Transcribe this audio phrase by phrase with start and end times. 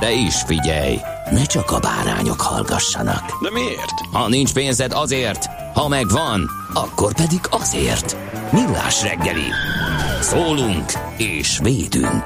[0.00, 0.96] De is figyelj,
[1.30, 3.42] ne csak a bárányok hallgassanak.
[3.42, 4.00] De miért?
[4.12, 8.16] Ha nincs pénzed azért, ha megvan, akkor pedig azért.
[8.52, 9.50] Millás reggeli.
[10.20, 12.22] Szólunk és védünk.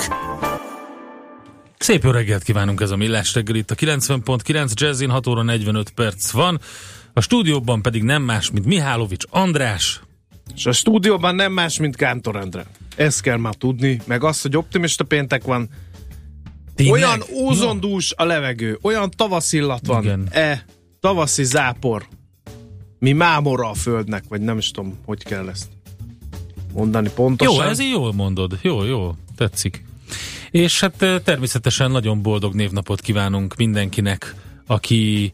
[1.79, 5.91] Szép jó reggelt kívánunk ez a Millás reggel itt a 90.9 Jazzin 6 óra 45
[5.91, 6.61] perc van.
[7.13, 10.01] A stúdióban pedig nem más, mint Mihálovics András.
[10.55, 12.65] És a stúdióban nem más, mint Kántor Endre.
[12.97, 15.69] Ezt kell már tudni, meg azt, hogy optimista péntek van.
[16.75, 16.95] Tényleg?
[16.95, 20.03] Olyan ózondús a levegő, olyan tavaszillat van.
[20.03, 20.29] Igen.
[20.31, 20.65] E,
[21.01, 22.07] tavaszi zápor.
[22.99, 25.69] Mi mámora a földnek, vagy nem is tudom, hogy kell ezt
[26.73, 27.55] mondani pontosan.
[27.55, 28.59] Jó, ez így jól mondod.
[28.63, 29.85] Jó, jó, tetszik.
[30.51, 34.35] És hát természetesen nagyon boldog névnapot kívánunk mindenkinek,
[34.67, 35.33] aki,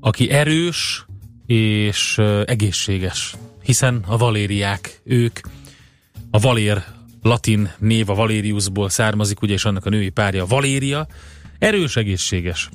[0.00, 1.06] aki erős
[1.46, 3.34] és egészséges.
[3.62, 5.40] Hiszen a valériák, ők,
[6.30, 6.84] a valér
[7.26, 11.06] latin név a Valériusból származik, ugye, és annak a női párja Valéria,
[11.58, 12.68] erős, egészséges.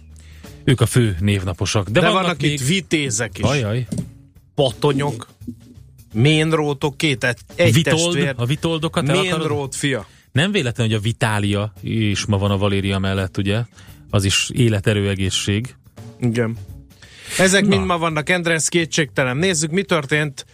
[0.63, 1.89] Ők a fő névnaposak.
[1.89, 2.51] De, De vannak, vannak még...
[2.51, 3.43] itt vitézek is.
[3.43, 3.87] Ajaj.
[4.55, 5.27] Patonyok,
[6.13, 8.33] ménrótok, két egy, egy Vitold, testvér.
[8.37, 9.07] a vitoldokat?
[9.07, 10.07] Ménrót fia.
[10.31, 13.61] Nem véletlen, hogy a Vitália is ma van a Valéria mellett, ugye?
[14.09, 15.75] Az is életerő egészség.
[16.19, 16.57] Igen.
[17.37, 17.67] Ezek Na.
[17.67, 19.37] mind ma vannak, Endre, ez kétségtelen.
[19.37, 20.45] Nézzük, mi történt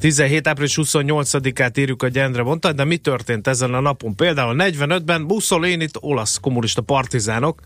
[0.00, 0.46] 2017.
[0.48, 4.14] április 28-át írjuk, hogy Endre mondta, de mi történt ezen a napon?
[4.16, 7.60] Például 45-ben Mussolini-t olasz kommunista partizánok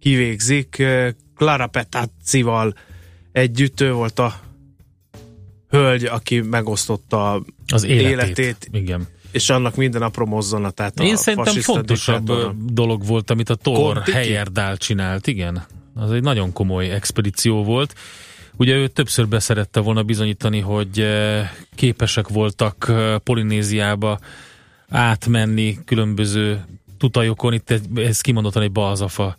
[0.00, 2.74] kivégzik eh, Clara Petazzival
[3.32, 4.34] együtt, ő volt a
[5.68, 7.42] hölgy, aki megosztotta
[7.72, 8.08] Az életét.
[8.10, 9.06] életét, Igen.
[9.32, 12.54] és annak minden apró mozzanatát a Én szerintem fasiszta fontosabb diktátornak.
[12.68, 14.16] ö, dolog volt, amit a Thor Kontiki?
[14.16, 15.62] Heyerdahl csinált, igen.
[15.94, 17.94] Az egy nagyon komoly expedíció volt.
[18.60, 24.18] Ugye ő többször beszerette volna bizonyítani, hogy eh, képesek voltak eh, Polinéziába
[24.88, 26.64] átmenni különböző
[26.98, 27.52] tutajokon.
[27.52, 29.36] Itt ez kimondottan egy balzafa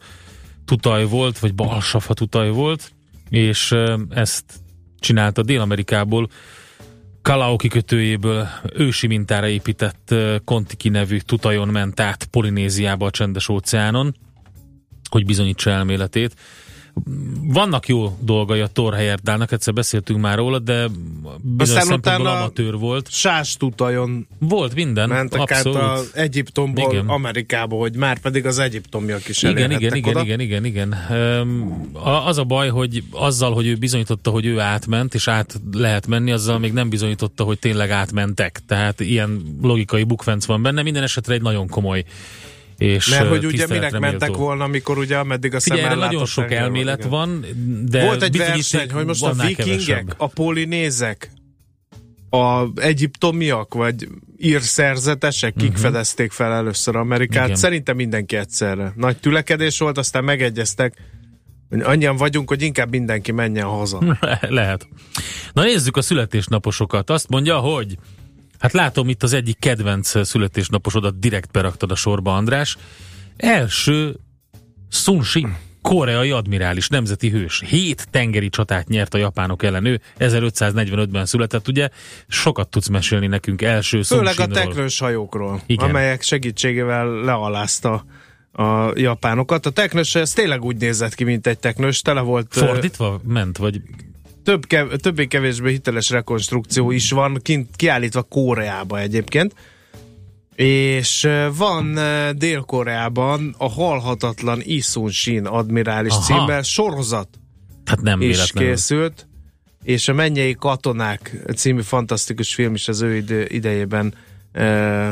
[0.65, 2.91] tutaj volt, vagy balsafa tutaj volt,
[3.29, 4.43] és eh, ezt
[4.99, 6.29] csinálta Dél-Amerikából
[7.21, 10.15] Kalao kikötőjéből ősi mintára épített
[10.45, 14.15] Kontiki nevű tutajon ment át Polinéziába a csendes óceánon,
[15.09, 16.35] hogy bizonyítsa elméletét.
[17.43, 20.87] Vannak jó dolgai a Thor Heyerdahlnak, egyszer beszéltünk már róla, de
[21.41, 23.11] bizonyos Aztán szempontból amatőr volt.
[23.11, 25.77] Sás tutajon Volt minden, mentek abszolút.
[25.77, 27.07] át az Egyiptomból Igen.
[27.07, 30.21] Amerikába, hogy már pedig az egyiptomiak is Igen, igen, igen, oda.
[30.21, 30.95] igen, igen, igen.
[32.25, 36.31] Az a baj, hogy azzal, hogy ő bizonyította, hogy ő átment, és át lehet menni,
[36.31, 38.61] azzal még nem bizonyította, hogy tényleg átmentek.
[38.67, 40.81] Tehát ilyen logikai bukfenc van benne.
[40.81, 42.03] Minden esetre egy nagyon komoly
[42.81, 44.43] és Mert hogy ugye minek mentek méltó.
[44.43, 47.09] volna, amikor ugye ameddig a Figyelj, erre szemmel nagyon sok elmélet igen.
[47.09, 47.45] van,
[47.85, 50.13] de Volt egy verseny, hogy most a vikingek, kevesebb.
[50.17, 51.31] a polinézek,
[52.29, 55.79] a egyiptomiak, vagy írszerzetesek, kik Mhm.
[55.79, 57.45] fedezték fel először Amerikát.
[57.45, 57.55] Igen.
[57.57, 58.93] Szerintem mindenki egyszerre.
[58.95, 60.93] Nagy tülekedés volt, aztán megegyeztek,
[61.81, 64.17] annyian vagyunk, hogy inkább mindenki menjen haza.
[64.41, 64.87] Lehet.
[65.53, 67.09] Na nézzük a születésnaposokat.
[67.09, 67.95] Azt mondja, hogy
[68.61, 72.77] hát látom itt az egyik kedvenc születésnaposodat direkt beraktad a sorba, András.
[73.37, 74.15] Első
[74.89, 77.63] Sun Shin, koreai admirális, nemzeti hős.
[77.67, 79.85] Hét tengeri csatát nyert a japánok ellen.
[79.85, 81.89] Ő 1545-ben született, ugye?
[82.27, 85.89] Sokat tudsz mesélni nekünk első Sun Főleg a teknős hajókról, Igen.
[85.89, 88.05] amelyek segítségével lealázta
[88.51, 89.65] a japánokat.
[89.65, 93.81] A teknős, ez tényleg úgy nézett ki, mint egy teknős, tele volt Fordítva ment, vagy
[94.43, 99.55] több kev- többé-kevésbé hiteles rekonstrukció is van, kint kiállítva Koreába egyébként.
[100.55, 101.99] És van
[102.37, 106.21] Dél-Koreában a halhatatlan Isun Shin admirális Aha.
[106.21, 107.27] címmel sorozat
[107.85, 109.27] hát nem is készült,
[109.83, 114.13] és a Mennyei Katonák című fantasztikus film is az ő idő, idejében
[114.51, 115.11] ö,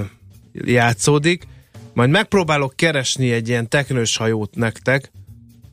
[0.53, 1.47] játszódik.
[1.93, 5.11] Majd megpróbálok keresni egy ilyen teknős hajót nektek,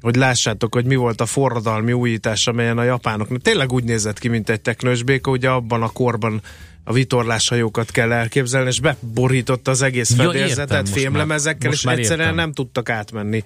[0.01, 4.29] hogy lássátok, hogy mi volt a forradalmi újítás, amelyen a japánok tényleg úgy nézett ki,
[4.29, 6.41] mint egy teknős béka, ugye abban a korban
[6.85, 12.35] a vitorláshajókat kell elképzelni, és beborította az egész Ja, fedélzetet most fémlemezekkel, és egyszerűen értem.
[12.35, 13.43] nem tudtak átmenni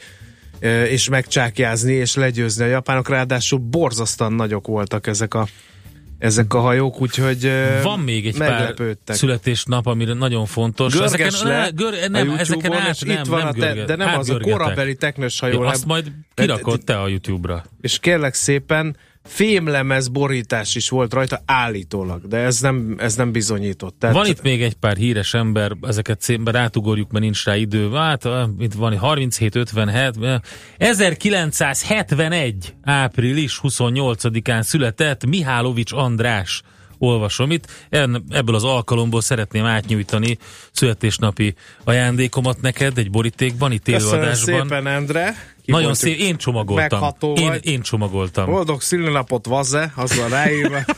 [0.89, 5.49] és megcsákjázni, és legyőzni a japánok, ráadásul borzasztóan nagyok voltak ezek a
[6.21, 7.51] ezek a hajók, úgyhogy
[7.83, 8.99] Van még egy meglepődtek.
[9.05, 10.93] pár születésnap, amire nagyon fontos.
[10.99, 13.53] Görges le ne, gör, a nem, YouTube-on, ezeken át és nem, itt van nem a
[13.53, 17.65] te, görget, de nem az a korabeli teknős hajó, azt majd kirakod te a YouTube-ra.
[17.81, 23.99] és kérlek szépen fémlemez borítás is volt rajta állítólag, de ez nem, ez nem bizonyított.
[23.99, 27.91] Tehát Van itt még egy pár híres ember, ezeket szépen rátugorjuk, mert nincs rá idő.
[27.91, 28.29] Hát,
[28.59, 30.41] itt van 37, 57, eh,
[30.77, 32.75] 1971.
[32.83, 36.63] április 28-án született Mihálovics András.
[37.03, 37.67] Olvasom itt.
[37.89, 40.39] En- Ebből az alkalomból szeretném átnyújtani
[40.73, 41.55] születésnapi
[41.85, 44.61] ajándékomat neked egy borítékban, itt élőadásban.
[44.61, 45.35] szépen, Endre.
[45.65, 47.01] Nagyon szép, én csomagoltam.
[47.01, 47.67] Megható Én, vagy.
[47.67, 48.51] én csomagoltam.
[48.51, 50.79] Boldog szülőnapot, Vaze, az van ráírva.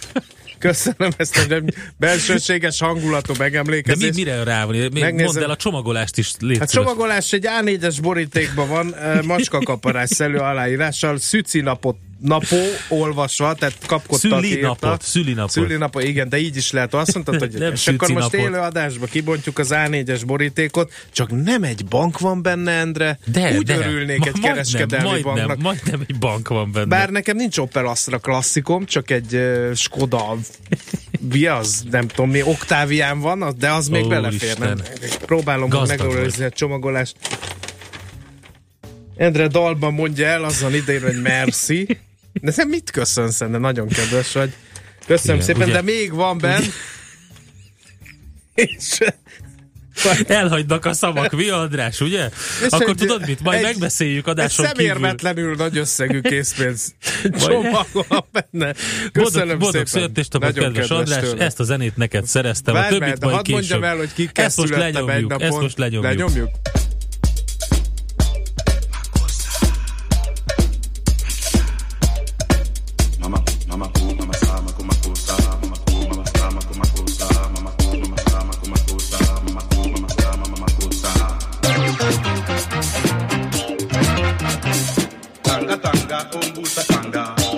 [0.58, 1.62] Köszönöm ezt a
[1.96, 4.14] belsőséges hangulatú De mi, megemlékezést.
[4.14, 4.76] mire rá van?
[5.14, 10.38] Mondd el a csomagolást is, légy A csomagolás egy A4-es borítékban van, eh, macskakaparás szelő
[10.38, 12.56] aláírással, szüci napot napó
[12.88, 15.50] olvasva, tehát kapkodtak Szülinapot, szülinapot.
[15.50, 16.94] Szülinapot, igen, de így is lehet.
[16.94, 18.54] Azt mondtad, hogy Nem és akkor most szücinapot.
[18.54, 23.18] élő adásba kibontjuk az A4-es borítékot, csak nem egy bank van benne, Endre.
[23.24, 23.76] De, Úgy de.
[23.76, 25.58] örülnék Ma- egy majdnem, kereskedelmi majdnem, banknak.
[25.58, 26.86] Majdnem egy bank van benne.
[26.86, 30.36] Bár nekem nincs Opel Astra klasszikom, csak egy uh, Skoda
[31.32, 34.58] mi az, nem tudom mi, Octavian van, de az még Ó, belefér.
[34.58, 34.76] Nem?
[35.02, 35.18] Isten.
[35.26, 37.16] Próbálom megőrizni a csomagolást.
[39.16, 41.98] Endre dalban mondja el azon idején, hogy merci.
[42.32, 44.52] De te mit köszönsz, de nagyon kedves vagy.
[45.06, 46.62] Köszönöm Igen, szépen, ugye- de még van benn.
[48.54, 48.98] És
[50.26, 52.28] Elhagynak a szavak, mi András, ugye?
[52.60, 53.40] És Akkor egy- tudod mit?
[53.42, 54.84] Majd egy- megbeszéljük egy adáson kívül.
[54.86, 56.94] szemérmetlenül nagy összegű készpénz
[57.40, 58.72] csomag van benne.
[58.72, 59.86] Boldog, Köszönöm boldog szépen.
[59.86, 61.40] születésnapot, kedves András, tőled.
[61.40, 63.58] ezt a zenét neked szereztem, a Várj többit meg, de majd hadd később.
[63.70, 65.46] mondjam el, hogy kikkel ezt most egy lenyomjuk, napon.
[65.46, 66.12] ezt most lenyomjuk.
[66.12, 66.50] Lenyomjuk?
[86.44, 86.82] kumbusa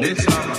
[0.01, 0.57] This nesama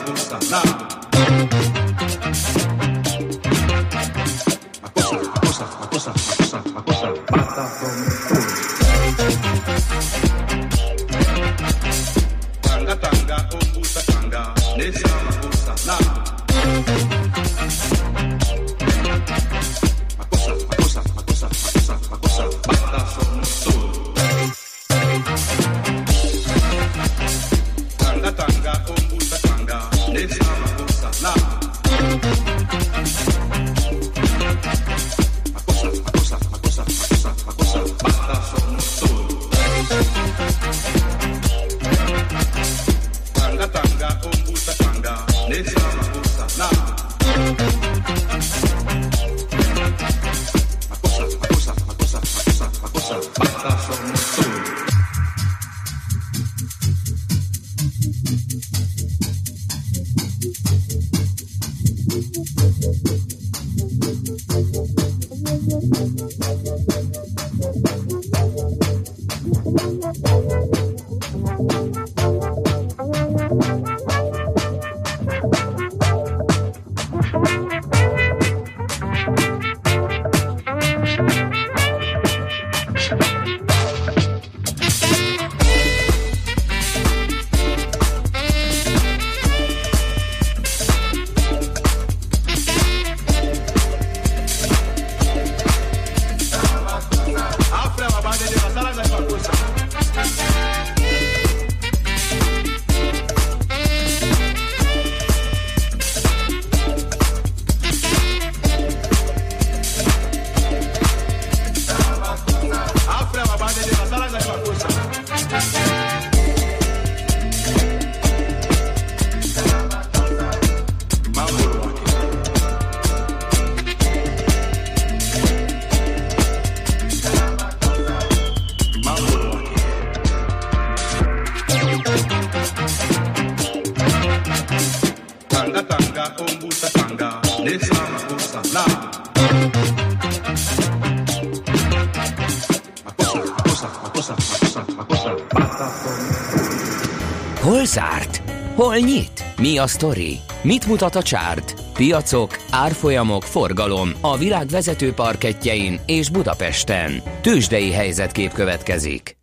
[148.95, 149.43] Hol nyit?
[149.57, 150.39] Mi a sztori?
[150.61, 151.73] Mit mutat a csárt?
[151.93, 157.21] Piacok, árfolyamok, forgalom a világ vezető parketjein és Budapesten.
[157.41, 159.37] Tősdei helyzetkép következik.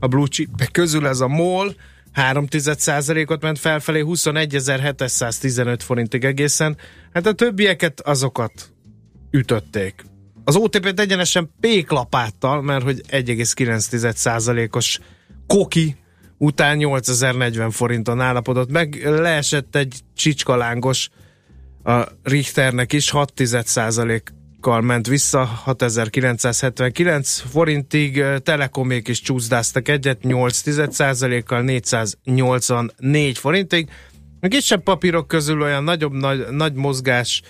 [0.00, 1.74] a blue chip közül ez a MOL,
[2.16, 6.76] 3% ot ment felfelé 21.715 forintig egészen.
[7.12, 8.52] Hát a többieket azokat
[9.30, 10.04] ütötték.
[10.44, 14.98] Az OTP-t egyenesen péklapáttal, mert hogy 1,9%-os
[15.46, 15.96] koki
[16.38, 19.02] után 8040 forinton állapodott meg.
[19.04, 21.08] Leesett egy csicskalángos
[21.84, 23.32] a Richternek is 6
[24.66, 30.62] kal ment vissza 6979 forintig, Telekomék is csúszdáztak egyet 8
[31.44, 33.88] kal 484 forintig.
[34.40, 37.42] A kisebb papírok közül olyan nagyobb nagy, nagy mozgás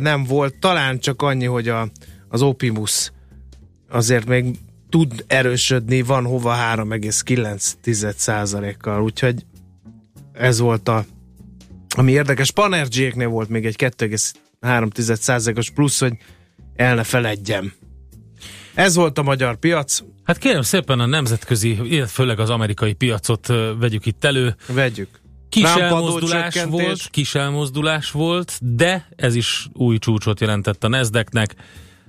[0.00, 1.88] nem volt, talán csak annyi, hogy a,
[2.28, 3.12] az Opimus
[3.88, 9.44] azért még tud erősödni, van hova 3,9%-kal, úgyhogy
[10.32, 11.04] ez volt a
[11.96, 13.76] ami érdekes, Panergyéknél volt még egy
[14.60, 16.12] 2,3%-os plusz, hogy
[16.76, 17.72] el ne feledjem.
[18.74, 20.02] Ez volt a magyar piac.
[20.24, 23.46] Hát kérem szépen a nemzetközi, főleg az amerikai piacot
[23.78, 24.56] vegyük itt elő.
[24.66, 25.20] Vegyük.
[25.48, 31.54] Kis elmozdulás volt, kis elmozdulás volt, de ez is új csúcsot jelentett a Nasdaqnek.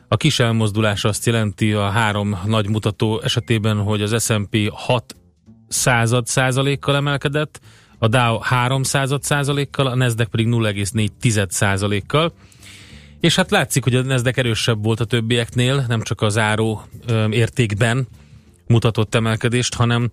[0.08, 5.16] A kis elmozdulás azt jelenti a három nagy mutató esetében, hogy az S&P 6
[5.68, 7.60] század százalékkal emelkedett,
[8.04, 12.34] a Dow 3 század százalékkal, a Nasdaq pedig 0,4 százalékkal.
[13.20, 16.84] És hát látszik, hogy a Nasdaq erősebb volt a többieknél, nem csak az áró
[17.30, 18.08] értékben
[18.68, 20.12] mutatott emelkedést, hanem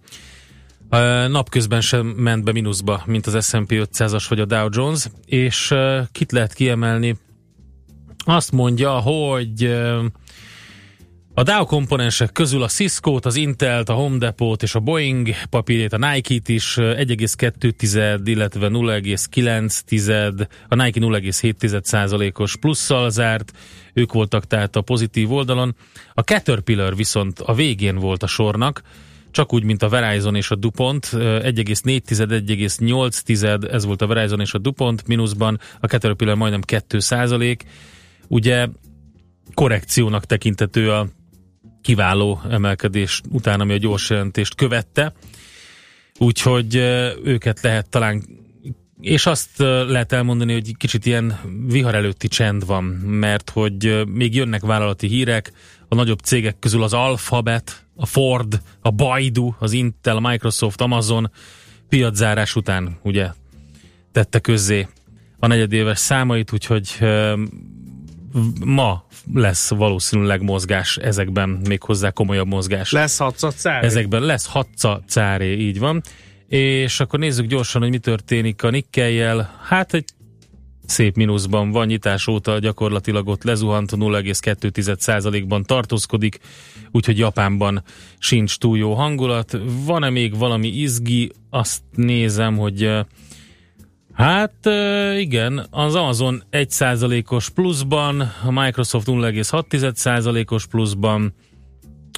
[1.29, 5.75] napközben sem ment be mínuszba, mint az S&P 500-as vagy a Dow Jones, és
[6.13, 7.17] kit lehet kiemelni?
[8.25, 9.77] Azt mondja, hogy
[11.39, 15.93] a Dow komponensek közül a Cisco-t, az Intel-t, a Home Depot és a Boeing papírét,
[15.93, 23.53] a Nike-t is 1,2, illetve 0,9, a Nike 0,7 os plusszal zárt,
[23.93, 25.75] ők voltak tehát a pozitív oldalon.
[26.15, 28.83] A Caterpillar viszont a végén volt a sornak,
[29.31, 34.55] csak úgy, mint a Verizon és a DuPont, 1,4, 1,8, ez volt a Verizon és
[34.55, 37.65] a DuPont, mínuszban a Caterpillar majdnem 2 százalék.
[38.29, 38.69] Ugye
[39.55, 41.09] korrekciónak tekintető a
[41.83, 45.13] kiváló emelkedés után, ami a gyors jelentést követte.
[46.19, 46.75] Úgyhogy
[47.25, 48.23] őket lehet talán
[49.01, 54.61] és azt lehet elmondani, hogy kicsit ilyen vihar előtti csend van, mert hogy még jönnek
[54.61, 55.53] vállalati hírek,
[55.89, 61.31] a nagyobb cégek közül az Alphabet, a Ford, a Baidu, az Intel, a Microsoft, Amazon
[61.89, 63.29] piaczárás után ugye
[64.13, 64.87] tette közzé
[65.39, 66.99] a negyedéves számait, úgyhogy
[68.65, 69.05] ma
[69.35, 72.93] lesz valószínűleg mozgás ezekben, még hozzá komolyabb mozgás.
[72.93, 73.87] Lesz hatca cári.
[73.87, 76.03] Ezekben lesz hatca cáré, így van.
[76.49, 79.61] És akkor nézzük gyorsan, hogy mi történik a nikkeljel.
[79.63, 80.05] Hát egy
[80.87, 86.39] szép mínuszban van, nyitás óta gyakorlatilag ott lezuhant, 0,2%-ban tartózkodik,
[86.91, 87.83] úgyhogy Japánban
[88.19, 89.59] sincs túl jó hangulat.
[89.85, 91.33] Van-e még valami izgi?
[91.51, 92.91] Azt nézem, hogy
[94.19, 94.69] Hát
[95.17, 101.35] igen, az Amazon 1%-os pluszban, a Microsoft 0,6%-os pluszban,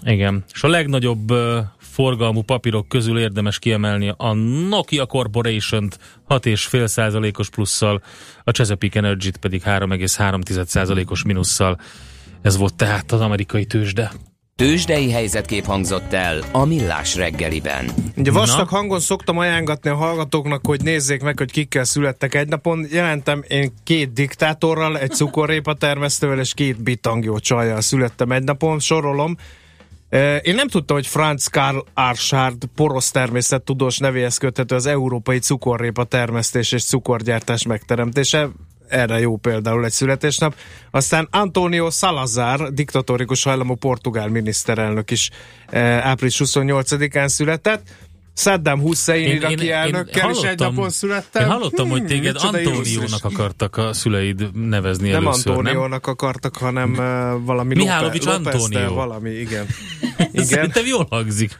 [0.05, 1.33] igen, és a legnagyobb
[1.79, 4.33] forgalmú papírok közül érdemes kiemelni a
[4.69, 8.03] Nokia Corporation-t 6,5%-os plusszal,
[8.45, 11.81] a Chesapeake Energy-t pedig 3,3%-os minusszal.
[12.43, 14.13] Ez volt tehát az amerikai tőzsde.
[14.61, 17.91] Tőzsdei helyzetkép hangzott el a Millás reggeliben.
[18.17, 22.87] Ugye vastag hangon szoktam ajánlatni a hallgatóknak, hogy nézzék meg, hogy kikkel születtek egy napon.
[22.91, 29.37] Jelentem én két diktátorral, egy cukorrépa termesztővel és két bitangyó csajjal születtem egy napon, sorolom.
[30.43, 36.73] Én nem tudtam, hogy Franz Karl Arshard porosz természettudós nevéhez köthető az európai cukorrépa termesztés
[36.73, 38.49] és cukorgyártás megteremtése
[38.91, 40.55] erre jó például egy születésnap.
[40.91, 45.31] Aztán Antonio Salazar, diktatórikus hajlamú portugál miniszterelnök is
[45.67, 47.83] eh, április 28-án született.
[48.35, 51.43] Saddam Hussein én, iraki én, elnökkel is egy napon születtem.
[51.43, 56.91] Én hallottam, hogy téged hmm, Antóniónak akartak a szüleid nevezni nem először, Antóniónak akartak, hanem
[56.91, 58.95] uh, valami Mihálovics Antónió.
[58.95, 59.67] valami, igen.
[60.33, 60.45] igen.
[60.45, 61.59] Szerintem jól hangzik.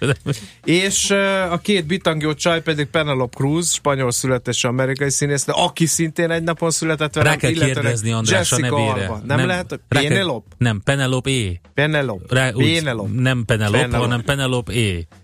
[0.65, 5.87] És uh, a két bitangió csaj pedig Penelope Cruz, spanyol születésű amerikai színész, de aki
[5.87, 8.91] szintén egy napon született velem, Rá kell kérdezni András a nevére.
[8.91, 9.21] Alba.
[9.27, 9.81] Nem, nem lehet?
[9.89, 10.55] Penelope?
[10.59, 11.61] Nem, Penelope E.
[11.75, 12.53] Penelope.
[12.57, 13.11] Penelope.
[13.15, 13.97] Nem Penelope.
[13.97, 15.19] hanem Penelope E.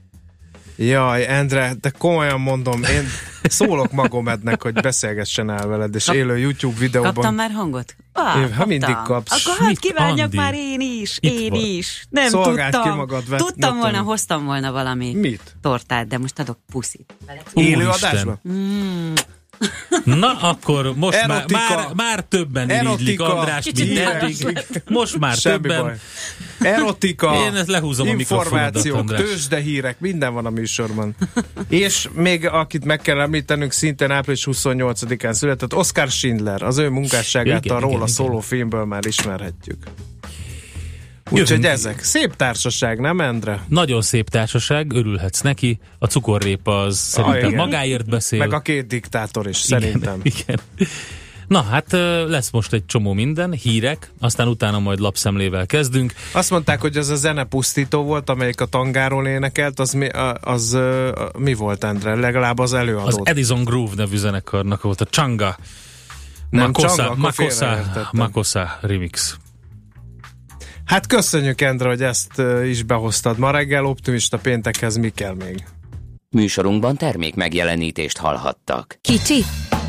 [0.78, 3.06] Jaj, Endre, de komolyan mondom, én
[3.42, 7.12] szólok Magomednek, hogy beszélgessen el veled, és élő YouTube videóban.
[7.14, 7.97] Kaptam már hangot?
[8.12, 8.68] Ah, Én- ha kaptam.
[8.68, 9.47] mindig kapsz.
[9.47, 10.37] Akkor hát Mit, kívánjak Andi?
[10.37, 11.61] már én is, Itt én vagy.
[11.61, 12.06] is.
[12.11, 12.90] Nem Szolgáld tudtam.
[12.92, 14.04] ki magad, vet- tudtam volna, tudom.
[14.06, 15.56] hoztam volna valami Mit?
[15.62, 17.14] tortát, de most adok puszit.
[17.54, 18.40] Élő adásban?
[20.04, 21.58] Na, akkor most már, Erotika.
[21.76, 23.20] már, már többen irigylik.
[23.20, 24.58] András, mint eddig.
[24.88, 25.82] Most már Semmi többen.
[25.82, 25.94] baj.
[26.60, 31.14] Erotika, Én ezt lehúzom információk, tőzsdehírek, minden van a műsorban.
[31.68, 37.64] És még akit meg kell említenünk, szintén április 28-án született, Oscar Schindler, az ő munkásságát
[37.64, 38.42] Igen, a róla igen, szóló igen.
[38.42, 39.78] filmből már ismerhetjük.
[41.30, 42.02] Úgyhogy ezek.
[42.02, 43.61] Szép társaság, nem Endre?
[43.68, 45.78] Nagyon szép társaság, örülhetsz neki.
[45.99, 47.54] A cukorrépa az szerintem igen.
[47.54, 48.38] magáért beszél.
[48.38, 50.21] Meg a két diktátor is, Igen, szerintem.
[50.38, 50.61] Igen.
[51.47, 51.92] Na hát
[52.28, 56.12] lesz most egy csomó minden, hírek, aztán utána majd lapszemlével kezdünk.
[56.33, 60.09] Azt mondták, hogy az a zene pusztító volt, amelyik a tangáról énekelt, az mi,
[60.40, 62.14] az, ö, a- mi volt, Endre?
[62.14, 63.21] Legalább az Az előadó.
[63.25, 65.56] Edison Groove nevű zenekarnak volt a Changa.
[66.50, 68.09] Nem Makosa, akkor Makosa.
[68.12, 69.37] Makosa remix.
[70.86, 73.38] Hát köszönjük, Endre, hogy ezt is behoztad.
[73.38, 75.64] Ma reggel optimista péntekhez mi kell még?
[76.30, 78.98] Műsorunkban termék megjelenítést hallhattak.
[79.00, 79.44] Kicsi,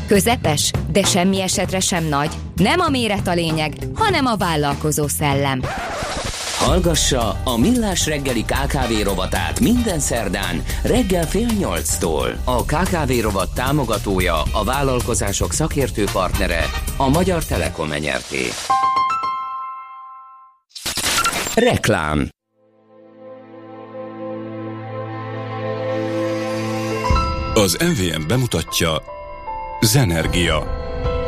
[0.06, 2.30] közepes, de semmi esetre sem nagy.
[2.56, 5.60] Nem a méret a lényeg, hanem a vállalkozó szellem.
[6.58, 12.40] Hallgassa a Millás reggeli KKV rovatát minden szerdán reggel fél nyolctól.
[12.44, 16.64] A KKV rovat támogatója, a vállalkozások szakértő partnere,
[16.96, 18.42] a Magyar Telekom enyerté.
[21.58, 22.28] Reklám
[27.54, 29.02] Az MVM bemutatja
[29.80, 30.66] Zenergia.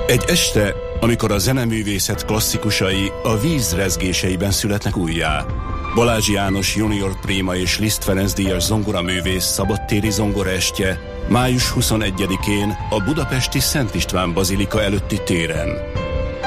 [0.07, 5.47] Egy este, amikor a zeneművészet klasszikusai a víz rezgéseiben születnek újjá.
[5.95, 13.59] Balázs János Junior Préma és Liszt Ferenc díjas zongoraművész szabadtéri zongoraestje május 21-én a budapesti
[13.59, 15.69] Szent István Bazilika előtti téren.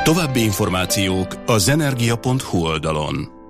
[0.04, 3.42] További információk a zenergia.hu oldalon.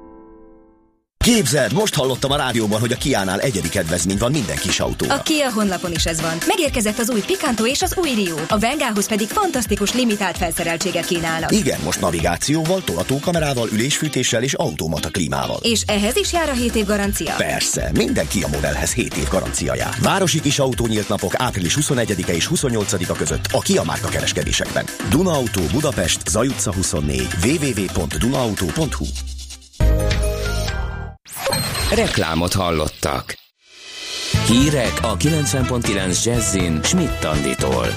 [1.23, 5.13] Képzeld, most hallottam a rádióban, hogy a Kiánál egyedi kedvezmény van minden kis autóra.
[5.13, 6.37] A Kia honlapon is ez van.
[6.47, 8.35] Megérkezett az új Picanto és az új Rio.
[8.47, 11.51] A Vengához pedig fantasztikus limitált felszereltséget kínálnak.
[11.51, 15.59] Igen, most navigációval, tolatókamerával, ülésfűtéssel és automata klímával.
[15.61, 17.33] És ehhez is jár a 7 év garancia.
[17.37, 19.95] Persze, minden Kia modellhez 7 év garancia jár.
[20.01, 24.85] Városi kis autó nyílt napok április 21-e és 28-a között a Kia márka kereskedésekben.
[25.09, 29.05] Duna Auto Budapest, Zaj utca 24, www.dunaauto.hu
[31.95, 33.35] Reklámot hallottak.
[34.47, 37.87] Hírek a 90.9 Jazzin Schmidt Anditól.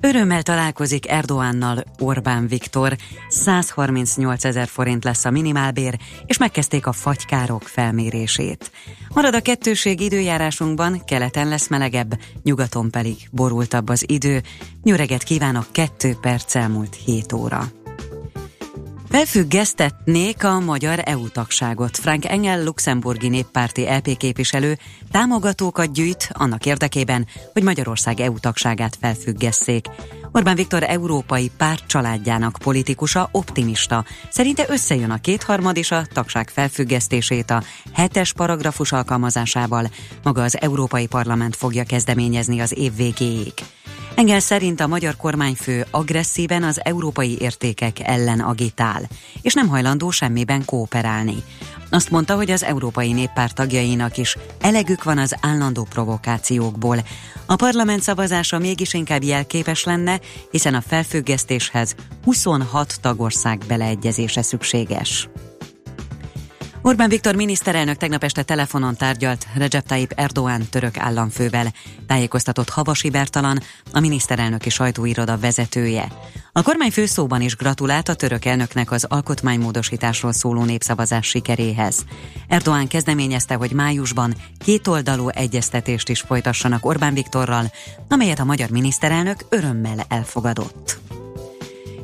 [0.00, 2.96] Örömmel találkozik Erdoánnal Orbán Viktor.
[3.28, 8.70] 138 ezer forint lesz a minimálbér, és megkezdték a fagykárok felmérését.
[9.14, 14.42] Marad a kettőség időjárásunkban, keleten lesz melegebb, nyugaton pedig borultabb az idő.
[14.82, 17.79] Nyöreget kívánok 2 perc elmúlt 7 óra.
[19.10, 21.96] Felfüggesztetnék a magyar EU tagságot.
[21.96, 24.78] Frank Engel luxemburgi néppárti LP képviselő
[25.10, 29.86] támogatókat gyűjt annak érdekében, hogy Magyarország EU tagságát felfüggesszék.
[30.32, 34.04] Orbán Viktor európai párt családjának politikusa optimista.
[34.28, 37.62] Szerinte összejön a kétharmad és a tagság felfüggesztését a
[37.92, 39.90] hetes paragrafus alkalmazásával.
[40.22, 43.52] Maga az Európai Parlament fogja kezdeményezni az év végéig.
[44.14, 49.08] Engel szerint a magyar kormányfő agresszíven az európai értékek ellen agitál,
[49.42, 51.42] és nem hajlandó semmiben kooperálni.
[51.90, 56.96] Azt mondta, hogy az Európai Néppárt tagjainak is elegük van az állandó provokációkból.
[57.46, 60.19] A parlament szavazása mégis inkább jelképes lenne,
[60.50, 65.28] hiszen a felfüggesztéshez 26 tagország beleegyezése szükséges.
[66.82, 71.72] Orbán Viktor miniszterelnök tegnap este telefonon tárgyalt Recep Tayyip Erdoğan török államfővel,
[72.06, 73.60] tájékoztatott Havasi Bertalan,
[73.92, 76.08] a miniszterelnöki sajtóiroda vezetője.
[76.52, 82.04] A kormányfő szóban is gratulált a török elnöknek az alkotmánymódosításról szóló népszavazás sikeréhez.
[82.48, 87.72] Erdoğan kezdeményezte, hogy májusban kétoldalú egyeztetést is folytassanak Orbán Viktorral,
[88.08, 91.00] amelyet a magyar miniszterelnök örömmel elfogadott.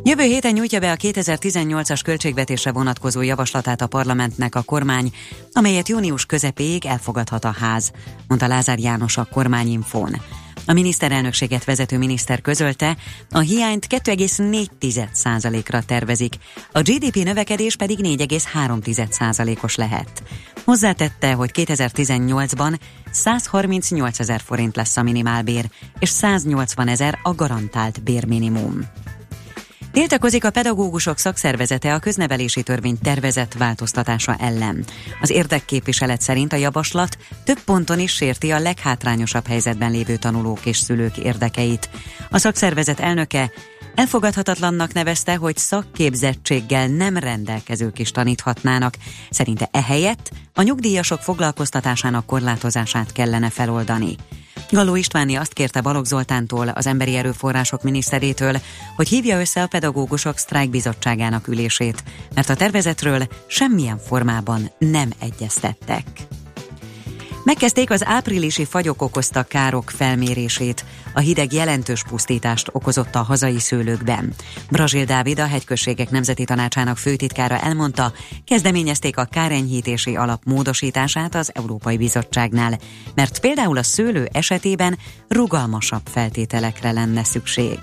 [0.08, 5.12] Jövő héten nyújtja be a 2018-as költségvetésre vonatkozó javaslatát a parlamentnek a kormány,
[5.52, 7.92] amelyet június közepéig elfogadhat a ház,
[8.28, 10.22] mondta Lázár János a kormányinfón.
[10.66, 12.96] A miniszterelnökséget vezető miniszter közölte,
[13.30, 16.34] a hiányt 2,4%-ra tervezik,
[16.72, 20.22] a GDP növekedés pedig 4,3%-os lehet.
[20.64, 22.78] Hozzátette, hogy 2018-ban
[23.10, 25.64] 138 ezer forint lesz a minimálbér,
[25.98, 28.80] és 180 ezer a garantált bérminimum.
[29.96, 34.84] Tiltakozik a pedagógusok szakszervezete a köznevelési törvény tervezett változtatása ellen.
[35.20, 40.78] Az érdekképviselet szerint a javaslat több ponton is sérti a leghátrányosabb helyzetben lévő tanulók és
[40.78, 41.90] szülők érdekeit.
[42.30, 43.50] A szakszervezet elnöke
[43.94, 48.94] Elfogadhatatlannak nevezte, hogy szakképzettséggel nem rendelkezők is taníthatnának.
[49.30, 54.16] Szerinte ehelyett a nyugdíjasok foglalkoztatásának korlátozását kellene feloldani.
[54.70, 58.56] Galó Istváni azt kérte Balogh Zoltántól, az Emberi Erőforrások miniszterétől,
[58.96, 66.04] hogy hívja össze a pedagógusok sztrájkbizottságának ülését, mert a tervezetről semmilyen formában nem egyeztettek.
[67.46, 70.84] Megkezdték az áprilisi fagyok okozta károk felmérését.
[71.14, 74.34] A hideg jelentős pusztítást okozott a hazai szőlőkben.
[74.70, 78.12] Brazil Dávid, a Hegyközségek Nemzeti Tanácsának főtitkára elmondta,
[78.44, 82.78] kezdeményezték a kárenyhítési alap módosítását az Európai Bizottságnál,
[83.14, 87.78] mert például a szőlő esetében rugalmasabb feltételekre lenne szükség.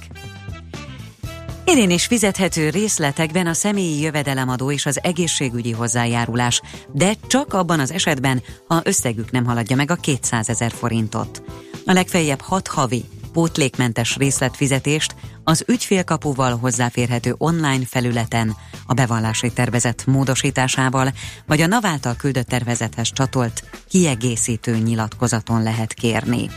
[1.65, 7.91] Idén is fizethető részletekben a személyi jövedelemadó és az egészségügyi hozzájárulás, de csak abban az
[7.91, 11.43] esetben, ha összegük nem haladja meg a 200 ezer forintot.
[11.86, 21.12] A legfeljebb 6 havi pótlékmentes részletfizetést az ügyfélkapuval hozzáférhető online felületen a bevallási tervezet módosításával,
[21.45, 26.49] vagy a NAV által küldött tervezethez csatolt kiegészítő nyilatkozaton lehet kérni.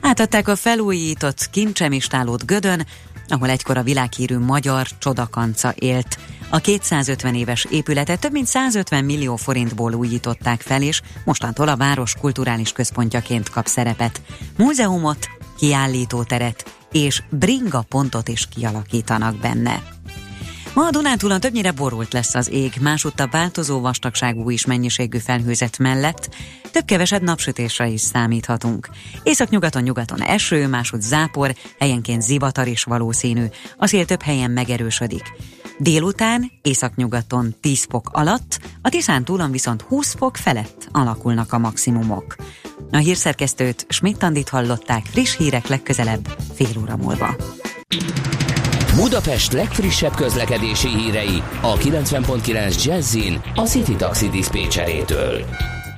[0.00, 2.86] Átadták a felújított kincsemistálót Gödön,
[3.32, 6.18] ahol egykor a világhírű magyar csodakanca élt.
[6.50, 12.14] A 250 éves épületet több mint 150 millió forintból újították fel, és mostantól a város
[12.20, 14.22] kulturális központjaként kap szerepet.
[14.58, 19.95] Múzeumot, kiállítóteret és bringa pontot is kialakítanak benne.
[20.76, 26.34] Ma a Dunántúlon többnyire borult lesz az ég, másútt változó vastagságú és mennyiségű felhőzet mellett
[26.72, 28.88] több-kevesebb napsütésre is számíthatunk.
[29.22, 33.44] Északnyugaton nyugaton eső, másút zápor, helyenként zivatar is valószínű,
[33.76, 35.32] a szél több helyen megerősödik.
[35.78, 42.36] Délután északnyugaton 10 fok alatt, a Tiszán túlon viszont 20 fok felett alakulnak a maximumok.
[42.90, 47.36] A hírszerkesztőt Schmidt-Tandit hallották friss hírek legközelebb fél óra múlva.
[48.96, 55.44] Budapest legfrissebb közlekedési hírei a 90.9 Jazzin a City Taxi Dispécsejétől.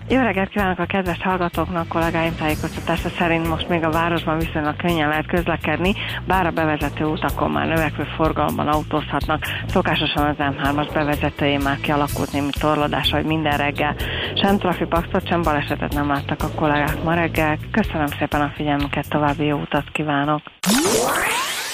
[0.08, 5.08] Jó reggelt kívánok a kedves hallgatóknak, kollégáim tájékoztatása szerint most még a városban viszonylag könnyen
[5.08, 5.94] lehet közlekedni,
[6.26, 9.44] bár a bevezető utakon már növekvő forgalomban autózhatnak.
[9.68, 13.96] Szokásosan az M3-as bevezetőjén már kialakult némi torlódás, hogy minden reggel.
[14.34, 17.58] Sem trafipaxot, sem balesetet nem láttak a kollégák ma reggel.
[17.70, 20.42] Köszönöm szépen a figyelmüket, további jó utat kívánok!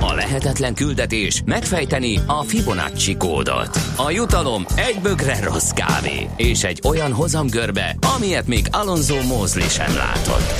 [0.00, 3.78] A lehetetlen küldetés megfejteni a Fibonacci kódot.
[3.96, 9.94] A jutalom egy bögre rossz kávé és egy olyan hozamgörbe, amilyet még Alonso Mosley sem
[9.96, 10.52] látott.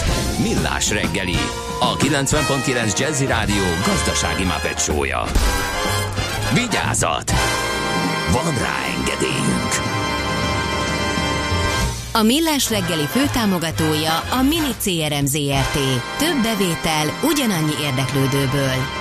[0.42, 1.36] Millás reggeli,
[1.80, 5.22] a 90.9 Jazzy Rádió gazdasági mapetsója.
[6.54, 7.32] Vigyázat!
[8.32, 9.98] Van rá engedélyünk!
[12.12, 15.78] A Millás reggeli főtámogatója a Mini CRM Zrt.
[16.18, 18.99] Több bevétel ugyanannyi érdeklődőből.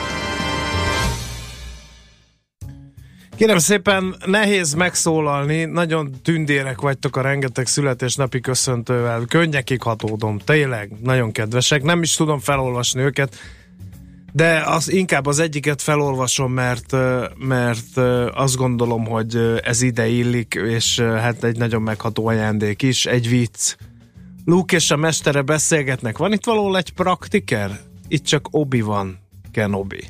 [3.39, 11.31] Kérem szépen, nehéz megszólalni, nagyon tündérek vagytok a rengeteg születésnapi köszöntővel, könnyekig hatódom, tényleg, nagyon
[11.31, 13.35] kedvesek, nem is tudom felolvasni őket,
[14.31, 16.95] de az, inkább az egyiket felolvasom, mert,
[17.37, 17.97] mert
[18.33, 23.75] azt gondolom, hogy ez ide illik, és hát egy nagyon megható ajándék is, egy vicc.
[24.45, 27.79] Luke és a mestere beszélgetnek, van itt valahol egy praktiker?
[28.07, 29.19] Itt csak Obi van,
[29.51, 30.03] Kenobi.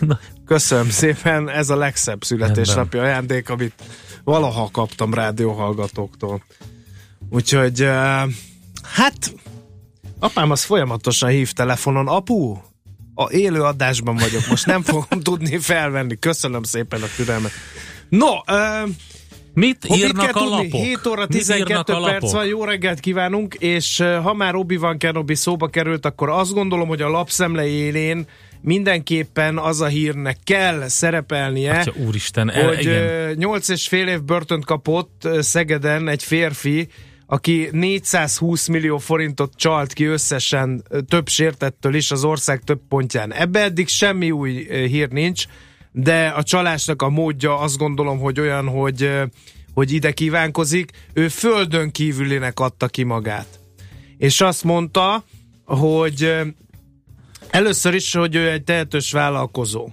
[0.52, 3.72] Köszönöm szépen, ez a legszebb születésnapi ajándék, amit
[4.24, 6.42] valaha kaptam rádióhallgatóktól.
[7.30, 7.80] Úgyhogy,
[8.82, 9.34] hát,
[10.18, 12.56] apám az folyamatosan hív telefonon, apu,
[13.14, 16.18] a élő adásban vagyok, most nem fogom tudni felvenni.
[16.18, 17.52] Köszönöm szépen a türelmet.
[18.08, 18.90] No, uh,
[19.54, 20.70] Mit Mit írnak kell a tudni?
[20.70, 20.80] lapok?
[20.80, 24.98] 7 óra Mit 12 írnak a perc van, jó reggelt kívánunk, és ha már Obi-Wan
[24.98, 28.26] Kenobi szóba került, akkor azt gondolom, hogy a lapszemle élén
[28.62, 33.02] mindenképpen az a hírnek kell szerepelnie, Atya, úristen, el, hogy igen.
[33.02, 36.88] ö, 8 és fél év börtönt kapott Szegeden egy férfi,
[37.26, 43.32] aki 420 millió forintot csalt ki összesen több sértettől is az ország több pontján.
[43.32, 45.44] Ebbe eddig semmi új hír nincs,
[45.92, 49.10] de a csalásnak a módja azt gondolom, hogy olyan, hogy,
[49.74, 50.90] hogy ide kívánkozik.
[51.12, 53.46] Ő földön kívülinek adta ki magát.
[54.18, 55.24] És azt mondta,
[55.64, 56.32] hogy
[57.52, 59.88] először is, hogy ő egy tehetős vállalkozó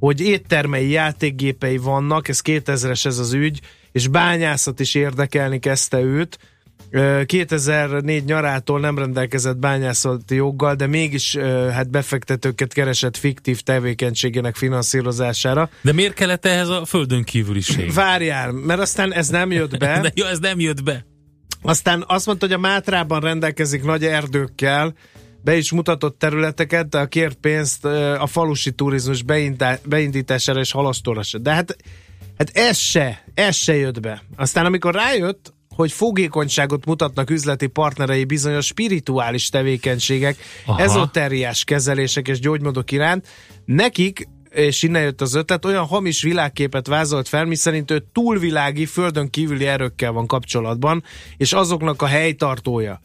[0.00, 3.60] hogy éttermei játékgépei vannak, ez 2000-es ez az ügy,
[3.92, 6.38] és bányászat is érdekelni kezdte őt.
[6.90, 11.36] Ö, 2004 nyarától nem rendelkezett bányászati joggal, de mégis
[11.72, 15.70] hát befektetőket keresett fiktív tevékenységének finanszírozására.
[15.82, 17.92] De miért kellett ehhez a földön kívüliség?
[17.92, 20.00] Várjál, mert aztán ez nem jött be.
[20.02, 21.06] De jó, ez nem jött be.
[21.62, 24.94] Aztán azt mondta, hogy a Mátrában rendelkezik nagy erdőkkel,
[25.42, 27.84] be is mutatott területeket, de a kért pénzt
[28.18, 29.22] a falusi turizmus
[29.84, 31.38] beindítására és halasztóra se.
[31.38, 31.76] De hát,
[32.38, 34.22] hát ez se, ez se jött be.
[34.36, 40.80] Aztán amikor rájött, hogy fogékonyságot mutatnak üzleti partnerei bizonyos spirituális tevékenységek, Aha.
[40.80, 43.28] ezoteriás kezelések és gyógymódok iránt,
[43.64, 49.30] nekik és innen jött az ötlet, olyan hamis világképet vázolt fel, miszerint ő túlvilági, földön
[49.30, 51.04] kívüli erőkkel van kapcsolatban,
[51.36, 53.00] és azoknak a helytartója.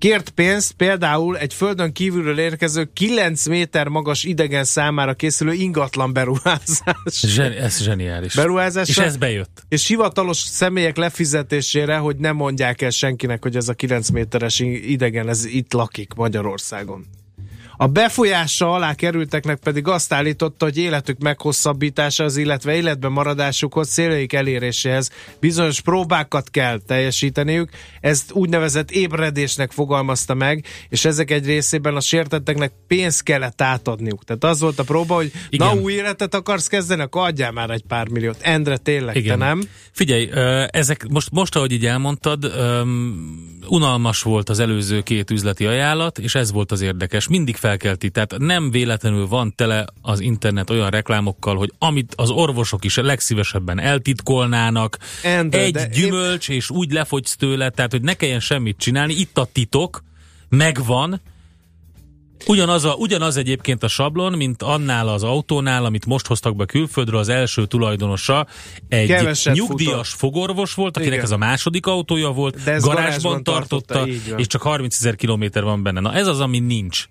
[0.00, 7.20] Kért pénzt például egy földön kívülről érkező 9 méter magas idegen számára készülő ingatlan beruházás.
[7.20, 8.34] Zseni, ez zseniális.
[8.34, 9.02] Beruházásra?
[9.02, 9.62] És ez bejött.
[9.68, 15.28] És hivatalos személyek lefizetésére, hogy nem mondják el senkinek, hogy ez a 9 méteres idegen,
[15.28, 17.06] ez itt lakik Magyarországon.
[17.82, 24.32] A befolyása alá kerülteknek pedig azt állította, hogy életük meghosszabbítása, az illetve életben maradásukhoz, céljaik
[24.32, 27.70] eléréséhez bizonyos próbákat kell teljesíteniük.
[28.00, 34.24] Ezt úgynevezett ébredésnek fogalmazta meg, és ezek egy részében a sértetteknek pénzt kellett átadniuk.
[34.24, 35.66] Tehát az volt a próba, hogy Igen.
[35.66, 38.38] na új életet akarsz kezdeni, akkor adjál már egy pár milliót.
[38.40, 39.38] Endre, tényleg, Igen.
[39.38, 39.62] te nem?
[39.90, 40.30] Figyelj,
[40.70, 42.52] ezek most, most ahogy így elmondtad,
[43.68, 47.28] unalmas volt az előző két üzleti ajánlat, és ez volt az érdekes.
[47.28, 52.84] Mindig felkelti, tehát nem véletlenül van tele az internet olyan reklámokkal, hogy amit az orvosok
[52.84, 58.78] is legszívesebben eltitkolnának, Endre, egy gyümölcs, és úgy lefogysz tőle, tehát hogy ne kelljen semmit
[58.78, 60.02] csinálni, itt a titok,
[60.48, 61.20] megvan,
[62.46, 67.20] Ugyanaz, a, ugyanaz egyébként a sablon, mint annál az autónál, amit most hoztak be külföldről,
[67.20, 68.46] az első tulajdonosa
[68.88, 70.32] egy Keveset nyugdíjas futott.
[70.32, 71.24] fogorvos volt, akinek Igen.
[71.24, 75.62] ez a második autója volt, De garázsban, garázsban tartotta, tartotta, és csak 30 ezer kilométer
[75.62, 76.00] van benne.
[76.00, 77.08] Na ez az, ami nincs.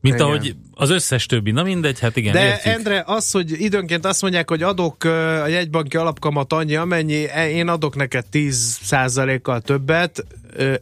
[0.00, 0.26] Mint Igen.
[0.26, 1.50] ahogy az összes többi.
[1.50, 2.74] Na mindegy, hát igen, De értjük.
[2.74, 7.68] Endre, az, hogy időnként azt mondják, hogy adok a jegybanki alapkamat annyi, amennyi, e, én
[7.68, 10.26] adok neked 10%-kal többet,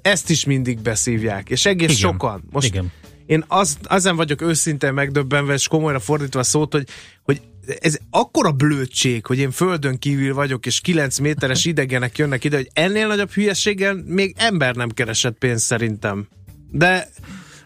[0.02, 2.11] ezt is mindig beszívják, és egész Igen.
[2.11, 2.44] sokan.
[2.50, 2.92] Most Igen.
[3.26, 6.88] én az, azon vagyok őszintén megdöbbenve, és komolyra fordítva a szót, hogy,
[7.22, 7.40] hogy
[7.81, 12.70] ez akkora blödség, hogy én földön kívül vagyok, és 9 méteres idegenek jönnek ide, hogy
[12.72, 16.29] ennél nagyobb hülyeséggel még ember nem keresett pénzt szerintem.
[16.70, 17.09] De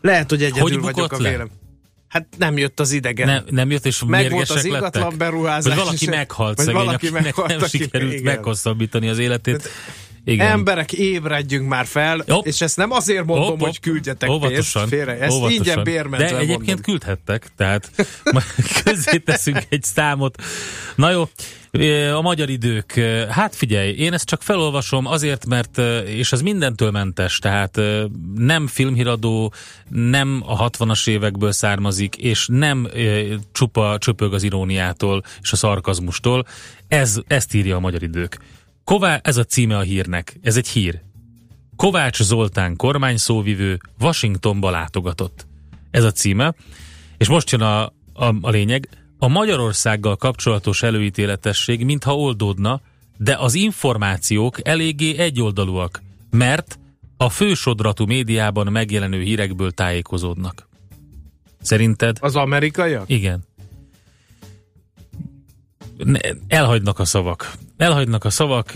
[0.01, 1.29] lehet, hogy egyedül Hogy vagyok a le?
[1.29, 1.51] vélem.
[2.09, 3.27] Hát nem jött az idegen.
[3.27, 5.19] Nem, nem jött, és Meg volt az ingatlan lettek?
[5.19, 5.75] beruházás.
[5.75, 8.25] Vagy valaki meghalt vagy szegény, valaki meghalt, nem aki- sikerült igen.
[8.25, 9.69] meghosszabbítani az életét.
[10.25, 10.47] Igen.
[10.51, 12.47] Emberek, ébredjünk már fel, Hopp.
[12.47, 13.61] és ezt nem azért mondom, hopp.
[13.61, 15.21] hogy küldjetek óvatosan, pénzt félre.
[15.21, 15.65] Ezt óvatosan.
[15.65, 16.83] ingyen bérmentve De egyébként mondom.
[16.83, 17.91] küldhettek, tehát
[18.85, 20.43] közzé teszünk egy számot.
[20.95, 21.29] Na jó,
[22.15, 22.93] a magyar idők.
[23.29, 27.81] Hát figyelj, én ezt csak felolvasom azért, mert, és ez mindentől mentes, tehát
[28.35, 29.53] nem filmhíradó,
[29.89, 32.89] nem a 60-as évekből származik, és nem
[33.53, 36.47] csupa csöpög az iróniától és a szarkazmustól.
[36.89, 38.39] Ez, ezt írja a magyar idők.
[38.91, 40.39] Ková, ez a címe a hírnek.
[40.43, 41.01] Ez egy hír.
[41.77, 45.47] Kovács Zoltán kormányszóvivő Washingtonba látogatott.
[45.91, 46.55] Ez a címe.
[47.17, 48.89] És most jön a, a, a lényeg.
[49.19, 52.81] A Magyarországgal kapcsolatos előítéletesség mintha oldódna,
[53.17, 56.79] de az információk eléggé egyoldalúak, mert
[57.17, 60.69] a fősodratú médiában megjelenő hírekből tájékozódnak.
[61.61, 62.17] Szerinted?
[62.21, 63.05] Az amerikaiak?
[63.09, 63.45] Igen.
[66.49, 67.53] Elhagynak a szavak.
[67.81, 68.73] Elhagynak a szavak,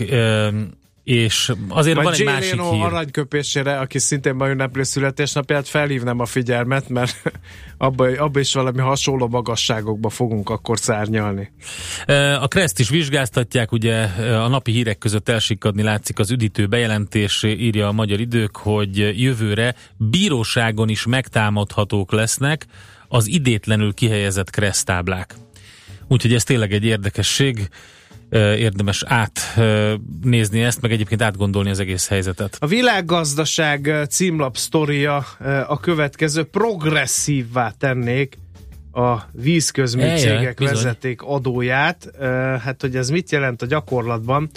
[1.03, 2.83] és azért van Majd egy Jay másik Leno hír.
[2.83, 7.21] aranyköpésére, aki szintén ma ünnepli születésnapját, felhívnám a figyelmet, mert
[7.77, 11.51] abba, abba is valami hasonló magasságokba fogunk akkor szárnyalni.
[12.39, 14.03] A Kreszt is vizsgáztatják, ugye
[14.43, 19.75] a napi hírek között elsikadni látszik az üdítő bejelentés, írja a Magyar Idők, hogy jövőre
[19.97, 22.65] bíróságon is megtámadhatók lesznek
[23.07, 25.35] az idétlenül kihelyezett kresztáblák.
[26.07, 27.69] Úgyhogy ez tényleg egy érdekesség,
[28.35, 32.57] érdemes átnézni ezt, meg egyébként átgondolni az egész helyzetet.
[32.59, 35.25] A világgazdaság címlap sztoria
[35.67, 38.37] a következő progresszívvá tennék
[38.91, 40.75] a vízközmű Eljön, cégek bizony.
[40.75, 42.09] vezeték adóját.
[42.63, 44.49] Hát, hogy ez mit jelent a gyakorlatban?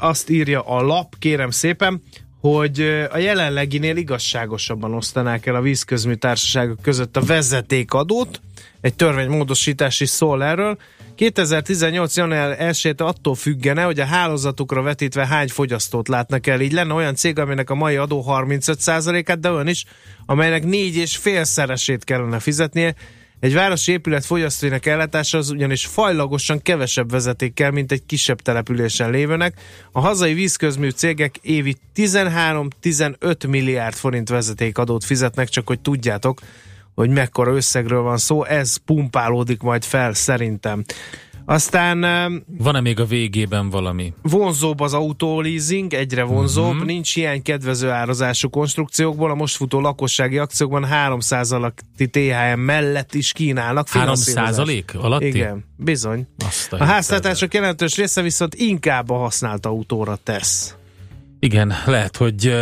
[0.00, 2.02] Azt írja a lap, kérem szépen,
[2.40, 8.40] hogy a jelenleginél igazságosabban osztanák el a vízközmű társaságok között a vezetékadót.
[8.80, 10.78] Egy törvénymódosítás is szól erről.
[11.20, 12.16] 2018.
[12.16, 16.60] január 1 attól függene, hogy a hálózatukra vetítve hány fogyasztót látnak el.
[16.60, 19.84] Így lenne olyan cég, aminek a mai adó 35%-át, de olyan is,
[20.26, 22.94] amelynek négy és félszeresét kellene fizetnie.
[23.40, 29.10] Egy városi épület fogyasztóinak ellátása az ugyanis fajlagosan kevesebb vezeték kell, mint egy kisebb településen
[29.10, 29.60] lévőnek.
[29.92, 36.40] A hazai vízközmű cégek évi 13-15 milliárd forint vezetékadót fizetnek, csak hogy tudjátok,
[36.94, 40.84] hogy mekkora összegről van szó, ez pumpálódik majd fel szerintem.
[41.44, 42.00] Aztán
[42.58, 44.12] Van-e még a végében valami?
[44.22, 46.86] vonzóbb az autóleasing, egyre vonzóbb, uh-huh.
[46.86, 53.32] nincs hiány kedvező árazású konstrukciókból, a most futó lakossági akciókban 300 alatti THM mellett is
[53.32, 54.54] kínálnak 3 finanszírozást.
[54.54, 55.26] százalék alatti?
[55.26, 56.26] Igen, bizony.
[56.46, 60.74] Azt a A háztartások jelentős része viszont inkább a használt autóra tesz.
[61.38, 62.54] Igen, lehet, hogy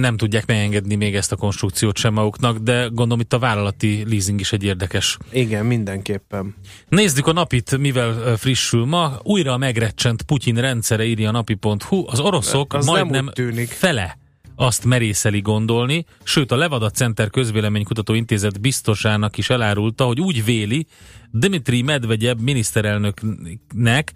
[0.00, 4.40] nem tudják megengedni még ezt a konstrukciót sem maguknak, de gondolom itt a vállalati leasing
[4.40, 5.16] is egy érdekes.
[5.32, 6.54] Igen, mindenképpen.
[6.88, 9.18] Nézzük a napit, mivel frissül ma.
[9.22, 12.04] Újra megrecsent Putyin rendszere, írja a napi.hu.
[12.06, 13.68] Az oroszok Az nem majdnem tűnik.
[13.68, 14.18] fele
[14.56, 20.86] azt merészeli gondolni, sőt a Levada Center közvéleménykutató intézet biztosának is elárulta, hogy úgy véli,
[21.30, 24.12] Dmitri Medvegyev miniszterelnöknek,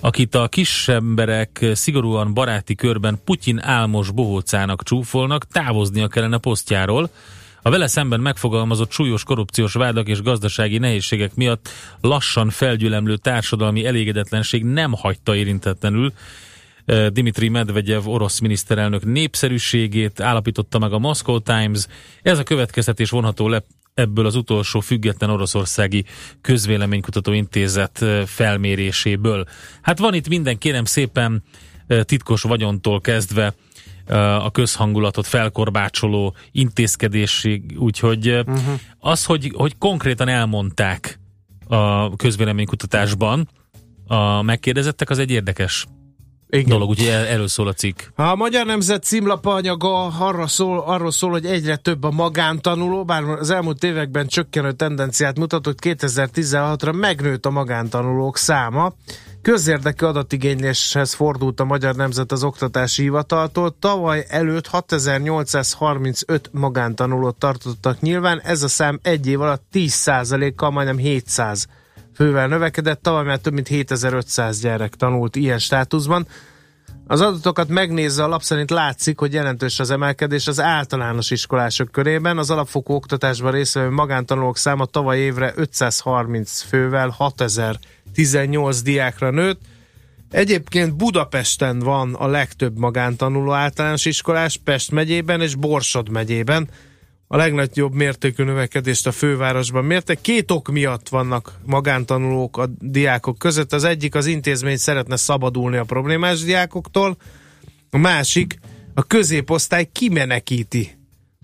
[0.00, 7.10] akit a kisemberek szigorúan baráti körben Putyin álmos bohócának csúfolnak, távoznia kellene posztjáról.
[7.62, 11.68] A vele szemben megfogalmazott súlyos korrupciós vádak és gazdasági nehézségek miatt
[12.00, 16.12] lassan felgyülemlő társadalmi elégedetlenség nem hagyta érintetlenül
[17.12, 21.86] Dimitri Medvegyev orosz miniszterelnök népszerűségét állapította meg a Moscow Times.
[22.22, 23.62] Ez a következtetés vonható le
[23.96, 26.04] ebből az utolsó független oroszországi
[26.40, 29.44] közvéleménykutató intézet felméréséből.
[29.82, 31.42] Hát van itt minden, kérem szépen,
[32.02, 33.54] titkos vagyontól kezdve
[34.38, 38.80] a közhangulatot felkorbácsoló intézkedésig, úgyhogy uh-huh.
[38.98, 41.18] az, hogy, hogy konkrétan elmondták
[41.68, 43.48] a közvéleménykutatásban
[44.06, 45.86] a megkérdezettek, az egy érdekes
[46.58, 46.68] Igen.
[46.68, 48.00] dolog, úgyhogy el, erről szól a cikk.
[48.14, 53.22] A Magyar Nemzet címlapa anyaga arra szól, arról szól, hogy egyre több a magántanuló, bár
[53.22, 58.92] az elmúlt években csökkenő tendenciát mutatott, 2016-ra megnőtt a magántanulók száma.
[59.42, 63.76] Közérdekű adatigényléshez fordult a Magyar Nemzet az Oktatási Hivataltól.
[63.78, 71.66] Tavaly előtt 6835 magántanulót tartottak nyilván, ez a szám egy év alatt 10%-kal, majdnem 700
[72.16, 76.26] fővel növekedett, tavaly már több mint 7500 gyerek tanult ilyen státuszban.
[77.06, 82.38] Az adatokat megnézve a lap szerint látszik, hogy jelentős az emelkedés az általános iskolások körében.
[82.38, 89.60] Az alapfokú oktatásban részvevő magántanulók száma tavaly évre 530 fővel 6018 diákra nőtt.
[90.30, 96.68] Egyébként Budapesten van a legtöbb magántanuló általános iskolás, Pest megyében és Borsod megyében.
[97.28, 100.14] A legnagyobb mértékű növekedést a fővárosban mérte.
[100.14, 103.72] Két ok miatt vannak magántanulók a diákok között.
[103.72, 107.16] Az egyik az intézmény szeretne szabadulni a problémás diákoktól,
[107.90, 108.58] a másik
[108.94, 110.96] a középosztály kimenekíti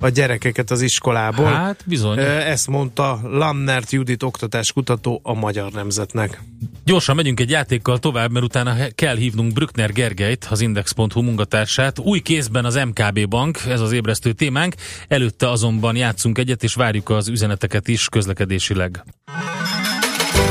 [0.02, 1.52] a gyerekeket az iskolából.
[1.52, 2.18] Hát bizony.
[2.18, 6.42] Ezt mondta Lannert Judit oktatáskutató a Magyar Nemzetnek.
[6.84, 11.98] Gyorsan megyünk egy játékkal tovább, mert utána kell hívnunk Brückner Gergelyt, az Index.hu munkatársát.
[11.98, 14.74] Új kézben az MKB Bank, ez az ébresztő témánk.
[15.08, 19.04] Előtte azonban játszunk egyet, és várjuk az üzeneteket is közlekedésileg.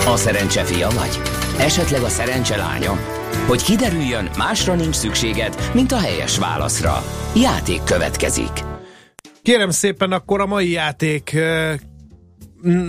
[0.05, 1.21] A szerencse fia vagy?
[1.59, 2.99] Esetleg a szerencse lánya?
[3.47, 7.03] Hogy kiderüljön, másra nincs szükséged, mint a helyes válaszra.
[7.35, 8.70] Játék következik.
[9.41, 11.37] Kérem szépen, akkor a mai játék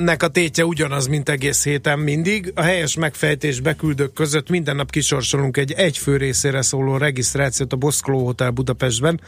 [0.05, 2.53] nek a tétje ugyanaz, mint egész héten mindig.
[2.55, 8.24] A helyes megfejtés beküldők között minden nap kisorsolunk egy egyfő részére szóló regisztrációt a Boszkoló
[8.24, 9.20] Hotel Budapestben.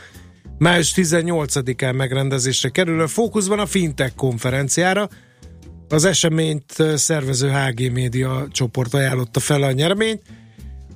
[0.59, 5.09] Május 18-án megrendezésre kerülő fókuszban a Fintech konferenciára.
[5.89, 10.23] Az eseményt szervező HG Média csoport ajánlotta fel a nyereményt.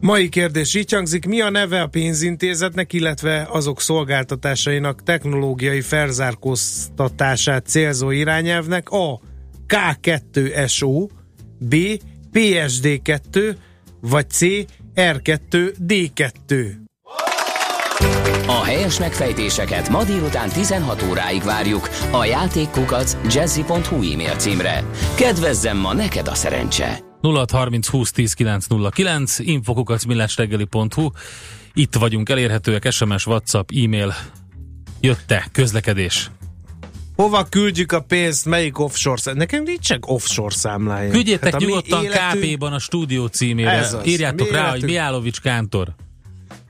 [0.00, 8.10] Mai kérdés így hangzik, mi a neve a pénzintézetnek, illetve azok szolgáltatásainak technológiai felzárkóztatását célzó
[8.10, 8.90] irányelvnek?
[8.90, 9.20] A.
[9.68, 11.08] K2SO,
[11.58, 11.74] B.
[12.32, 13.56] PSD2,
[14.00, 14.40] vagy C.
[14.94, 16.66] R2D2.
[18.46, 24.84] A helyes megfejtéseket ma délután 16 óráig várjuk a játékkukac jazzy.hu e-mail címre.
[25.16, 27.07] Kedvezzem ma neked a szerencse!
[27.20, 31.10] 0630 20 10 909, infokukacmillásreggeli.hu
[31.74, 34.14] Itt vagyunk, elérhetőek SMS, WhatsApp, e-mail.
[35.00, 36.30] Jött-e közlekedés?
[37.16, 39.36] Hova küldjük a pénzt, melyik offshore szám?
[39.36, 41.12] Nekem nincsenek offshore számláink.
[41.12, 43.70] Küldjétek mi nyugodtan életünk- KP-ban a stúdió címére.
[43.70, 44.06] Ez az.
[44.06, 45.94] Írjátok Mi rá, hogy életünk- Miálovics Kántor.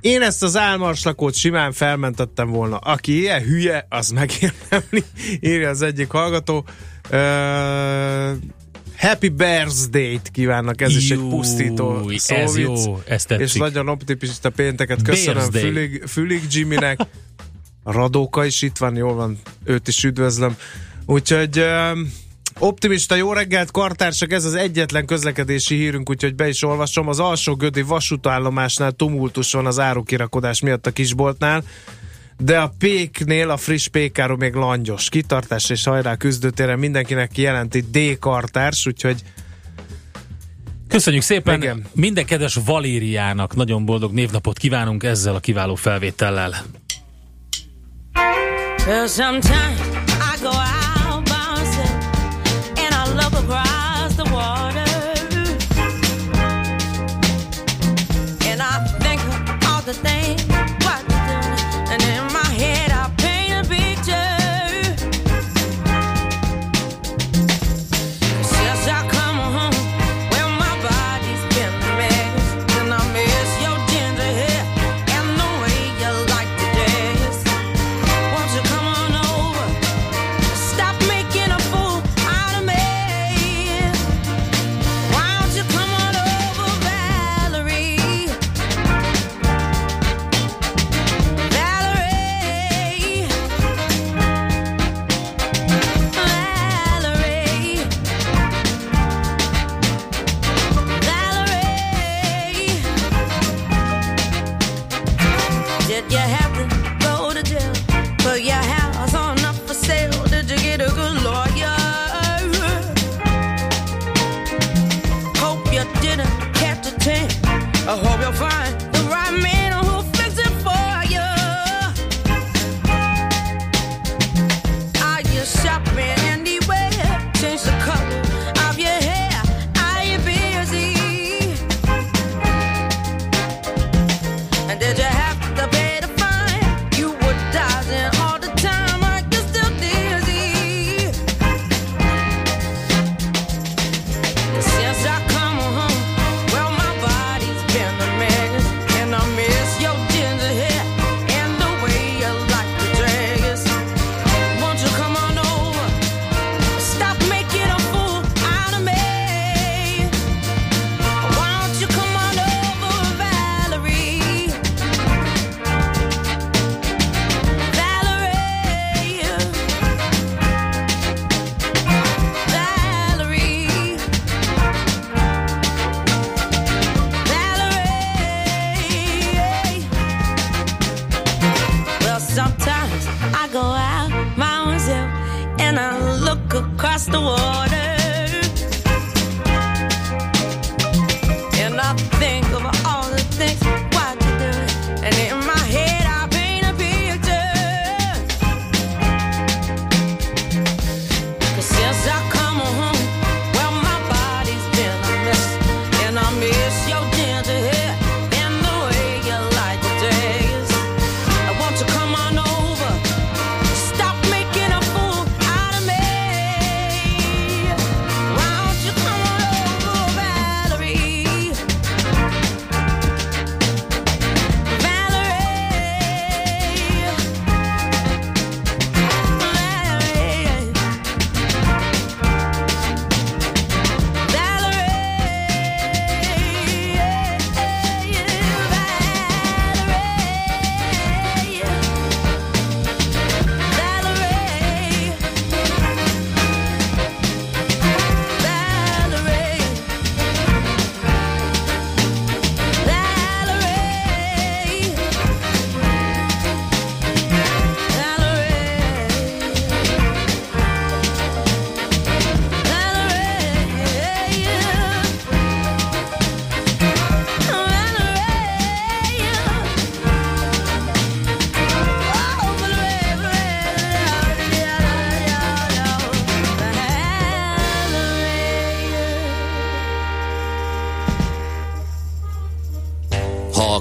[0.00, 2.76] Én ezt az álmarslakót simán felmentettem volna.
[2.76, 5.04] Aki ilyen hülye, az megérdemli,
[5.40, 6.64] írja az egyik hallgató.
[7.10, 8.30] Uh,
[8.98, 12.84] happy birthday-t kívánnak, ez is egy Júj, pusztító ez szóvic.
[12.84, 13.60] jó, ez És tetszik.
[13.60, 15.60] nagyon optimista pénteket köszönöm Birthday.
[15.62, 17.00] Fülig, Fülig Jimmynek.
[17.82, 20.56] A Radóka is itt van, jól van, őt is üdvözlöm.
[21.06, 21.64] Úgyhogy
[22.58, 27.08] optimista jó reggelt, kartársak, ez az egyetlen közlekedési hírünk, úgyhogy be is olvasom.
[27.08, 31.64] Az alsó gödi vasútállomásnál tumultus van az árukirakodás miatt a kisboltnál,
[32.38, 35.08] de a péknél, a friss pékáról még langyos.
[35.08, 39.22] Kitartás és hajrá küzdőtéren mindenkinek jelenti D kartárs, úgyhogy
[40.88, 41.62] Köszönjük szépen!
[41.62, 41.84] Igen.
[41.92, 46.54] Minden kedves Valériának nagyon boldog névnapot kívánunk ezzel a kiváló felvétellel.
[48.86, 49.06] Well,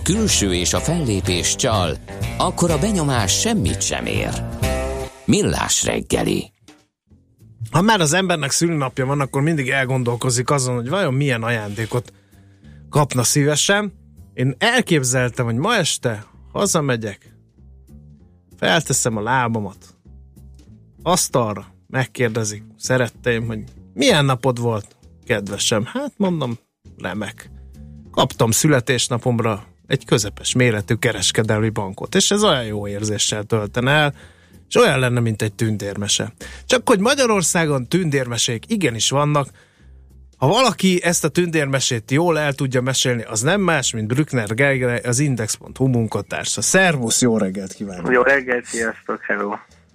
[0.07, 1.97] külső és a fellépés csal,
[2.37, 4.43] akkor a benyomás semmit sem ér.
[5.25, 6.51] Millás reggeli.
[7.71, 12.13] Ha már az embernek szülinapja van, akkor mindig elgondolkozik azon, hogy vajon milyen ajándékot
[12.89, 13.93] kapna szívesen.
[14.33, 17.35] Én elképzeltem, hogy ma este hazamegyek,
[18.57, 19.77] felteszem a lábamat,
[21.03, 24.95] asztalra, megkérdezik szeretteim, hogy milyen napod volt,
[25.25, 25.85] kedvesem?
[25.85, 26.57] Hát mondom,
[26.97, 27.49] remek.
[28.11, 34.13] Kaptam születésnapomra egy közepes méretű kereskedelmi bankot, és ez olyan jó érzéssel tölten el,
[34.67, 36.33] és olyan lenne, mint egy tündérmese.
[36.65, 39.47] Csak hogy Magyarországon tündérmesék igenis vannak,
[40.37, 45.01] ha valaki ezt a tündérmesét jól el tudja mesélni, az nem más, mint Brückner Gergely,
[45.03, 46.61] az Index.hu munkatársa.
[46.61, 48.11] Szervusz, jó reggelt kívánok!
[48.11, 49.53] Jó reggelt, sziasztok, hello!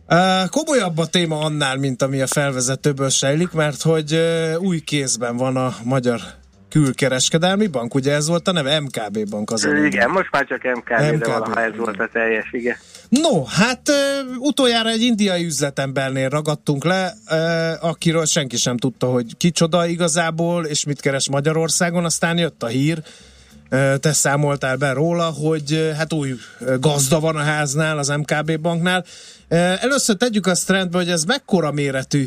[0.08, 5.36] Uh, komolyabb a téma annál, mint ami a felvezetőből sejlik, mert hogy uh, új kézben
[5.36, 6.20] van a Magyar
[6.72, 8.80] Külkereskedelmi Bank, ugye ez volt a neve?
[8.80, 9.68] MKB Bank az.
[9.84, 12.76] Igen, most már csak MKB, de MKB, valaha ez volt a teljes, igen.
[13.08, 13.82] No, hát
[14.38, 17.14] utoljára egy indiai üzletembernél ragadtunk le,
[17.80, 23.02] akiről senki sem tudta, hogy kicsoda igazából, és mit keres Magyarországon, aztán jött a hír,
[24.00, 26.34] te számoltál be róla, hogy hát új
[26.80, 29.04] gazda van a háznál, az MKB banknál.
[29.80, 32.24] Először tegyük azt rendbe, hogy ez mekkora méretű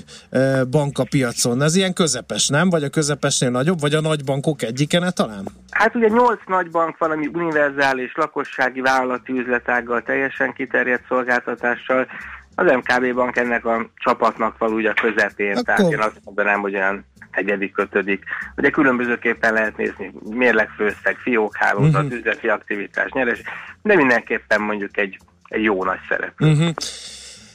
[0.69, 1.61] bank a piacon.
[1.61, 2.69] Ez ilyen közepes, nem?
[2.69, 5.47] Vagy a közepesnél nagyobb, vagy a nagy bankok egyikene talán?
[5.69, 12.07] Hát ugye nyolc nagy bank van, ami univerzális lakossági vállalati üzletággal teljesen kiterjedt szolgáltatással.
[12.55, 16.59] Az MKB bank ennek a csapatnak van ugye a közepén, Akkor- tehát én azt mondanám,
[16.59, 18.23] hogy olyan negyedik, ötödik.
[18.57, 22.03] Ugye különbözőképpen lehet nézni mérlegfőszeg, fiókhálózat, Mhm.
[22.05, 22.17] uh-huh.
[22.19, 23.41] üzleti aktivitás, nyeres,
[23.81, 26.51] de mindenképpen mondjuk egy, egy jó nagy szereplő.
[26.51, 26.69] Uh-huh.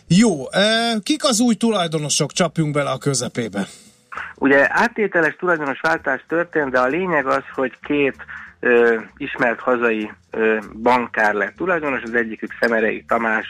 [0.09, 2.33] Jó, uh, kik az új tulajdonosok?
[2.33, 3.67] Csapjunk bele a közepébe.
[4.35, 8.17] Ugye áttételes tulajdonos váltás történt, de a lényeg az, hogy két
[8.61, 13.47] ö, ismert hazai ö, bankár lett tulajdonos, az egyikük Szemerei Tamás,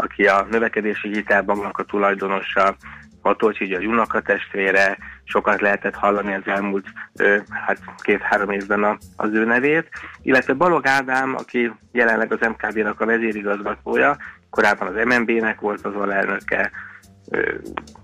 [0.00, 2.76] aki a növekedési hitelbanknak a tulajdonosa,
[3.22, 6.86] Matolcsi, ugye a Junaka testvére, sokat lehetett hallani az elmúlt
[7.50, 9.88] hát két-három évben az ő nevét,
[10.22, 14.16] illetve Balog Ádám, aki jelenleg az MKB-nak a vezérigazgatója,
[14.50, 16.70] korábban az MNB-nek volt az alelnöke,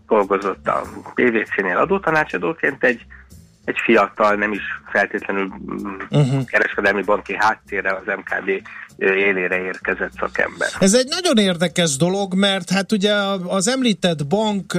[0.07, 0.83] dolgozott a
[1.15, 3.07] PVC-nél adótanácsadóként, egy,
[3.65, 4.63] egy fiatal, nem is
[4.93, 5.53] feltétlenül
[6.11, 6.45] uh-huh.
[6.45, 8.51] kereskedelmi banki háttérre az MKB
[8.99, 10.69] élére érkezett szakember.
[10.79, 13.13] Ez egy nagyon érdekes dolog, mert hát ugye
[13.47, 14.79] az említett bank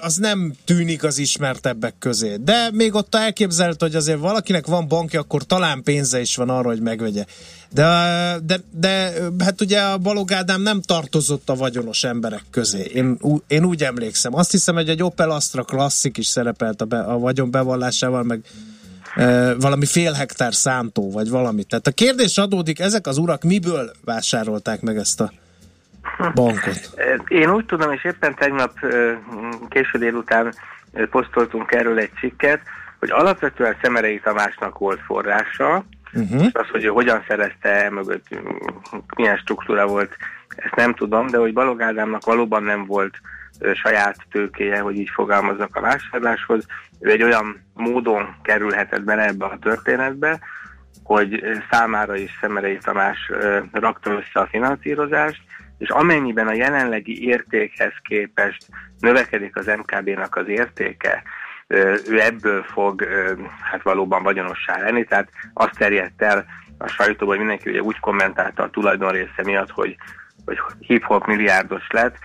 [0.00, 5.20] az nem tűnik az ismertebbek közé, de még ott elképzelhető, hogy azért valakinek van bankja,
[5.20, 7.24] akkor talán pénze is van arra, hogy megvegye.
[7.72, 9.12] De, de, de
[9.44, 12.90] hát ugye a Balog Ádám nem tartozott a vagyonos emberek közé.
[12.94, 14.34] Én, én úgy emlékszem.
[14.34, 18.40] Azt hiszem, hogy egy Opel Astra klasszik is szerepelt a, be, a vagyon bevallásával, meg
[19.14, 21.64] e, valami fél hektár szántó, vagy valami.
[21.64, 25.32] Tehát a kérdés adódik, ezek az urak miből vásárolták meg ezt a
[26.34, 26.94] bankot?
[27.28, 29.12] Én úgy tudom, és éppen tegnap ö,
[29.68, 30.54] késő délután
[30.92, 32.60] ö, posztoltunk erről egy cikket,
[32.98, 36.44] hogy alapvetően Szemerei Tamásnak volt forrása, Uh-huh.
[36.44, 38.26] és az, hogy ő hogyan szerezte mögött,
[39.16, 40.16] milyen struktúra volt,
[40.56, 43.20] ezt nem tudom, de hogy Balog Ádámnak valóban nem volt
[43.74, 46.66] saját tőkéje, hogy így fogalmaznak a vásárláshoz.
[47.00, 50.38] Ő egy olyan módon kerülhetett bele ebbe a történetbe,
[51.02, 53.30] hogy számára is Szemerei Tamás
[53.72, 55.40] rakta össze a finanszírozást,
[55.78, 58.66] és amennyiben a jelenlegi értékhez képest
[59.00, 61.22] növekedik az MKB-nak az értéke,
[62.08, 63.08] ő ebből fog
[63.60, 66.44] hát valóban vagyonossá lenni, tehát azt terjedt el
[66.78, 69.96] a sajtóban, hogy mindenki ugye úgy kommentálta a tulajdonrésze miatt, hogy,
[70.44, 72.16] hogy hip-hop milliárdos lett.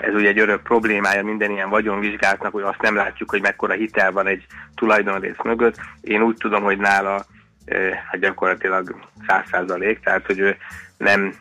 [0.00, 4.12] Ez ugye egy örök problémája minden ilyen vagyonvizsgálatnak, hogy azt nem látjuk, hogy mekkora hitel
[4.12, 5.76] van egy tulajdonrész mögött.
[6.00, 7.24] Én úgy tudom, hogy nála
[7.64, 8.94] ö, hát gyakorlatilag
[9.26, 10.56] 100%, tehát hogy ő
[10.96, 11.34] nem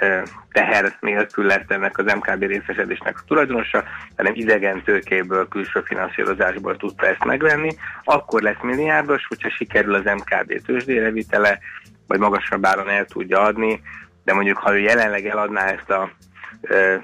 [0.00, 0.20] ö,
[0.52, 3.84] teher nélkül lett ennek az MKB részesedésnek a tulajdonosa,
[4.16, 7.76] hanem idegen tőkéből, külső finanszírozásból tudta ezt megvenni.
[8.04, 11.58] Akkor lesz milliárdos, hogyha sikerül az MKB tőzsdére vitele,
[12.06, 13.80] vagy magasabb áron el tudja adni,
[14.24, 16.10] de mondjuk ha ő jelenleg eladná ezt a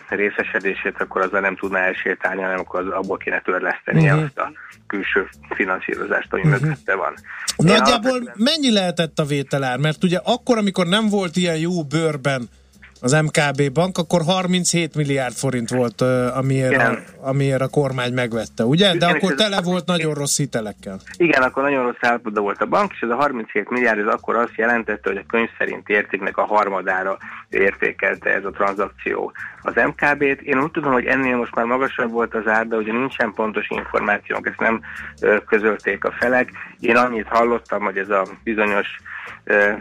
[0.08, 4.24] részesedését, akkor azzal nem tudná elsétálni, hanem akkor az, abból kéne törlesztenie Mhm.
[4.24, 4.52] azt a
[4.86, 6.50] külső finanszírozást, ami Mhm.
[6.50, 7.14] mögötte van.
[7.56, 9.78] Nagyjából alapvetően- mennyi lehetett a vételár?
[9.78, 12.48] Mert ugye akkor, amikor nem volt ilyen jó bőrben
[13.00, 16.00] az MKB bank, akkor 37 milliárd forint volt,
[16.34, 18.88] amiért, a, amiért a kormány megvette, ugye?
[18.88, 20.98] De Igen, akkor tele volt nagyon rossz hitelekkel.
[21.16, 24.36] Igen, akkor nagyon rossz állapotban volt a bank, és ez a 37 milliárd ez akkor
[24.36, 29.32] azt jelentette, hogy a könyv szerint értéknek a harmadára értékelte ez a tranzakció
[29.62, 30.40] az MKB-t.
[30.40, 33.66] Én úgy tudom, hogy ennél most már magasabb volt az ár, de ugye nincsen pontos
[33.68, 34.80] információnk, ezt nem
[35.46, 36.50] közölték a felek.
[36.80, 38.86] Én annyit hallottam, hogy ez a bizonyos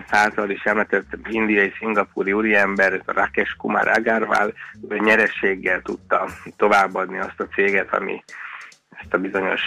[0.10, 4.54] által is említett indiai, szingapúri úriember, Rakesh Kumar Agarwal
[4.89, 6.28] nyerességgel tudta
[6.58, 8.24] továbbadni azt a céget, ami
[8.89, 9.62] ezt a bizonyos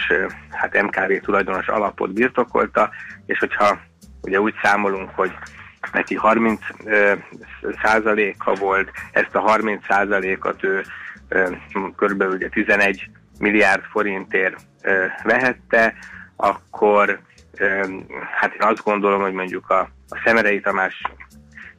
[0.51, 2.89] hát MKB tulajdonos alapot birtokolta,
[3.25, 3.79] és hogyha
[4.21, 5.31] ugye úgy számolunk, hogy
[5.91, 7.13] neki 30 ö,
[7.83, 10.83] százaléka volt, ezt a 30 százalékot ő
[11.95, 13.09] körülbelül ugye 11
[13.39, 14.55] milliárd forintért
[15.23, 15.93] vehette,
[16.35, 17.19] akkor
[18.39, 19.79] hát én azt gondolom, hogy mondjuk a,
[20.09, 21.01] a Szemerei Tamás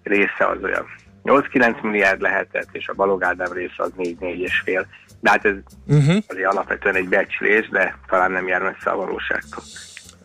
[0.03, 0.87] része az olyan
[1.25, 4.87] 8-9 milliárd lehetett, és a Balog Ádám része az 4-4 és fél.
[5.21, 5.55] De hát ez
[5.87, 6.17] Uh-huh.
[6.27, 9.63] azért alapvetően egy becslés, de talán nem jár messze a valóságtól.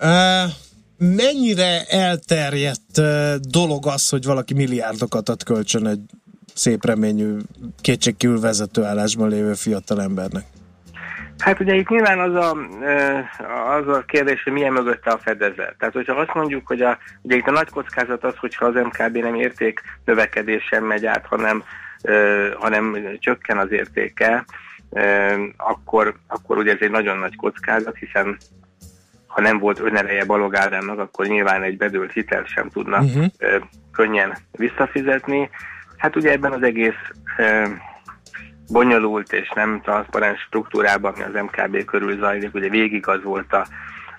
[0.01, 0.51] Uh,
[0.97, 6.01] mennyire elterjedt uh, dolog az, hogy valaki milliárdokat ad kölcsön egy
[6.53, 7.37] szép reményű,
[7.81, 10.45] kétségkívül vezetőállásban lévő fiatal embernek?
[11.39, 12.57] Hát ugye itt nyilván az a,
[13.75, 15.75] az a kérdés, hogy milyen mögötte a fedezet.
[15.77, 19.17] Tehát, hogyha azt mondjuk, hogy a, ugye itt a nagy kockázat az, hogyha az MKB
[19.17, 21.63] nem érték növekedésen megy át, hanem,
[22.59, 24.45] hanem csökken az értéke,
[25.57, 28.37] akkor, akkor ugye ez egy nagyon nagy kockázat, hiszen
[29.27, 33.25] ha nem volt önereje Balog Ádámnak, akkor nyilván egy bedőlt hitelt sem tudna Uh-huh.
[33.91, 35.49] könnyen visszafizetni.
[35.97, 37.01] Hát ugye ebben az egész
[38.71, 43.65] bonyolult és nem transzparens struktúrában, ami az MKB körül zajlik, ugye végig az volt a,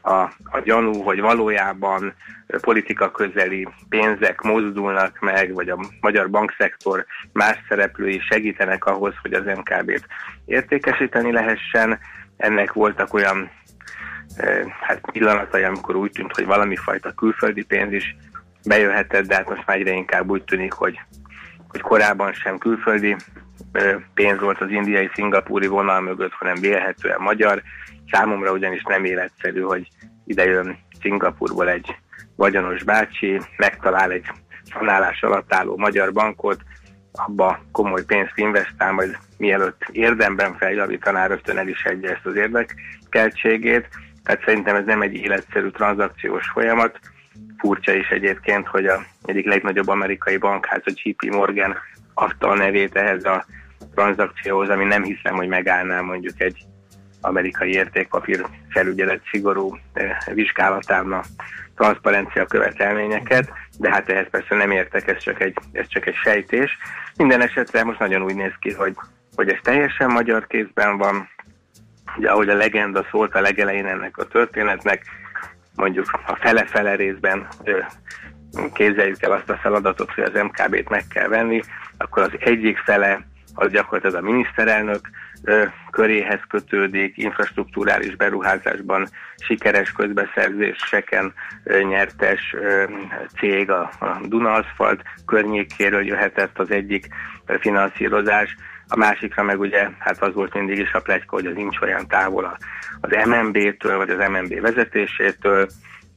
[0.03, 2.14] a, a gyanú, hogy valójában
[2.61, 9.44] politika közeli pénzek mozdulnak meg, vagy a magyar bankszektor más szereplői segítenek ahhoz, hogy az
[9.44, 10.07] MKB-t
[10.44, 11.98] értékesíteni lehessen.
[12.36, 13.51] Ennek voltak olyan
[14.38, 18.16] ö, hát pillanatai, amikor úgy tűnt, hogy valami fajta külföldi pénz is
[18.64, 21.01] bejöhetett, de hát most már egyre inkább úgy tűnik, hogy,
[21.68, 23.16] hogy korábban sem külföldi
[24.15, 27.63] pénz volt az indiai szingapúri vonal mögött, hanem vélhetően magyar.
[28.11, 29.89] Számomra ugyanis nem életszerű, hogy
[30.27, 31.97] ide jön Szingapurból egy
[32.37, 34.27] vagyonos bácsi, megtalál egy
[34.73, 36.61] szanálás alatt álló magyar bankot,
[37.13, 43.89] abba komoly pénzt investál, majd mielőtt érdemben feljavítaná, rögtön el is egye ezt az érdekeltségét.
[44.23, 46.99] Tehát szerintem ez nem egy életszerű tranzakciós folyamat.
[47.59, 51.77] Furcsa is egyébként, hogy a egyik legnagyobb amerikai bankház, a JP Morgan
[52.15, 53.45] adta a nevét ehhez a
[53.95, 56.65] tranzakcióhoz, ami nem hiszem, hogy megállná mondjuk egy
[57.21, 61.23] amerikai értékpapír felügyelet szigorú eh, vizsgálatán a
[61.77, 66.79] transzparencia követelményeket, de hát ehhez persze nem értek, ez csak egy, ez csak egy sejtés.
[67.17, 68.97] Minden esetre most nagyon úgy néz ki, hogy,
[69.35, 71.29] hogy ez teljesen magyar kézben van,
[72.17, 75.05] ugye ahogy a legenda szólt a legelején ennek a történetnek,
[75.75, 77.79] mondjuk a fele-fele részben ö,
[78.72, 81.61] képzeljük el azt a feladatot, hogy az MKB-t meg kell venni,
[81.96, 85.11] akkor az egyik fele az gyakorlatilag a miniszterelnök
[85.90, 91.32] köréhez kötődik, infrastruktúrális beruházásban sikeres közbeszerzéseken
[91.88, 92.55] nyertes
[93.38, 94.96] cég, a, a
[95.26, 97.07] környékéről jöhetett az egyik
[97.61, 98.57] finanszírozás,
[98.92, 102.07] a másikra meg ugye, hát az volt mindig is a pletyka, hogy az nincs olyan
[102.09, 102.57] távol
[103.01, 105.68] az MNB-től, vagy az MNB vezetésétől.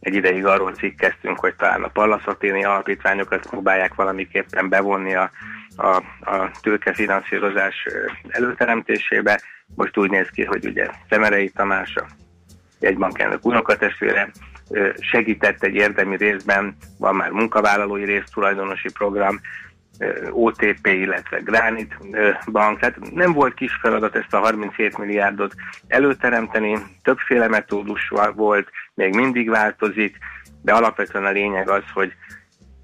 [0.04, 5.32] Egy ideig arról cikkeztünk, hogy talán a Pallas Athéni alapítványokat próbálják valamiképpen bevonni a
[5.76, 7.88] a, a tőkefinanszírozás
[8.28, 9.42] előteremtésébe.
[9.76, 12.06] Most úgy néz ki, hogy ugye Szemerei Tamás, a
[12.80, 14.32] jegybankelnök unokatestvére
[15.00, 19.40] segített egy érdemi részben, van már munkavállalói résztulajdonosi program,
[20.32, 21.98] OTP, illetve Granit
[22.52, 25.54] Bank, tehát nem volt kis feladat ezt a 37 milliárdot
[25.88, 30.18] előteremteni, többféle metódus volt, még mindig változik,
[30.62, 32.14] de alapvetően a lényeg az, hogy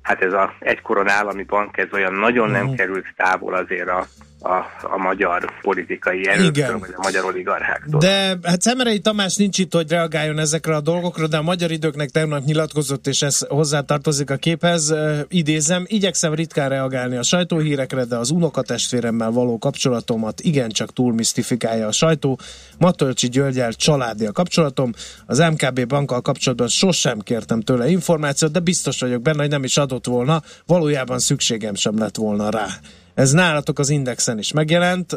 [0.01, 2.75] hát ez a egykoron állami bank, ez olyan nagyon nem Mhm.
[2.75, 4.05] került távol azért a,
[4.39, 7.99] a, a magyar politikai erőktől, vagy a magyar oligarcháktól.
[7.99, 12.09] De hát Szemerei Tamás nincs itt, hogy reagáljon ezekre a dolgokra, de a magyar időknek
[12.09, 14.93] tegnap nyilatkozott, és ez hozzátartozik a képhez.
[15.27, 21.91] Idézem, igyekszem ritkán reagálni a sajtóhírekre, de az unokatestvéremmel való kapcsolatomat igencsak túl misztifikálja a
[21.91, 22.39] sajtó.
[22.77, 24.91] Matölcsi Györgyel családi a kapcsolatom.
[25.25, 29.77] Az MKB bankkal kapcsolatban sosem kértem tőle információt, de biztos vagyok benne, hogy nem is
[29.77, 30.41] adott volna.
[30.65, 32.67] Valójában szükségem sem lett volna rá.
[33.13, 35.15] Ez nálatok az Indexen is megjelent.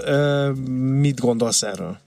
[1.00, 1.98] Mit gondolsz erről?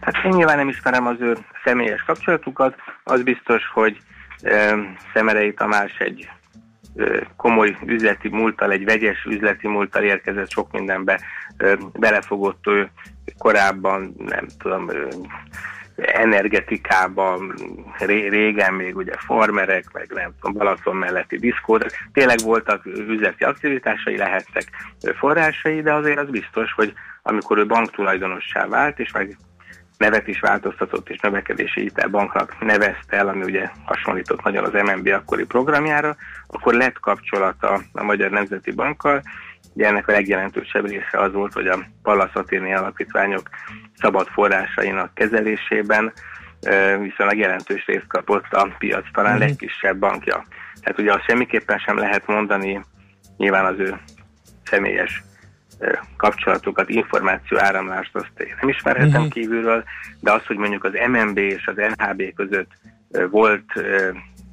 [0.00, 2.74] Hát én nyilván nem ismerem az ő személyes kapcsolatukat,
[3.04, 4.00] az biztos, hogy
[5.14, 6.28] Szemerei Tamás egy
[7.36, 11.20] komoly üzleti múlttal, egy vegyes üzleti múlttal érkezett sok mindenbe,
[11.92, 12.90] belefogott ő
[13.38, 14.90] korábban, nem tudom,
[15.96, 17.54] energetikában,
[17.98, 24.16] ré, régen még ugye farmerek, meg nem tudom, Balaton melletti diszkók, tényleg voltak üzleti aktivitásai,
[24.16, 24.64] lehettek
[25.16, 29.36] forrásai, de azért az biztos, hogy amikor ő banktulajdonossá vált, és meg
[30.02, 35.44] nevet is változtatott, és növekedési hitelbanknak nevezte el, ami ugye hasonlított nagyon az MNB akkori
[35.44, 36.16] programjára,
[36.46, 39.22] akkor lett kapcsolata a Magyar Nemzeti Bankkal,
[39.74, 43.48] Ugye ennek a legjelentősebb része az volt, hogy a Pallas Athéni alapítványok
[43.96, 46.12] szabad forrásainak kezelésében
[47.00, 49.40] viszonylag jelentős részt kapott a piac talán Mhm.
[49.40, 50.44] legkisebb bankja.
[50.80, 52.80] Tehát ugye azt semmiképpen sem lehet mondani,
[53.36, 53.94] nyilván az ő
[54.64, 55.22] személyes
[56.16, 59.30] kapcsolatokat, információ áramlást azt én nem ismerhetem Mhm.
[59.30, 59.84] kívülről,
[60.20, 62.70] de az, hogy mondjuk az MNB és az NHB között
[63.30, 63.64] volt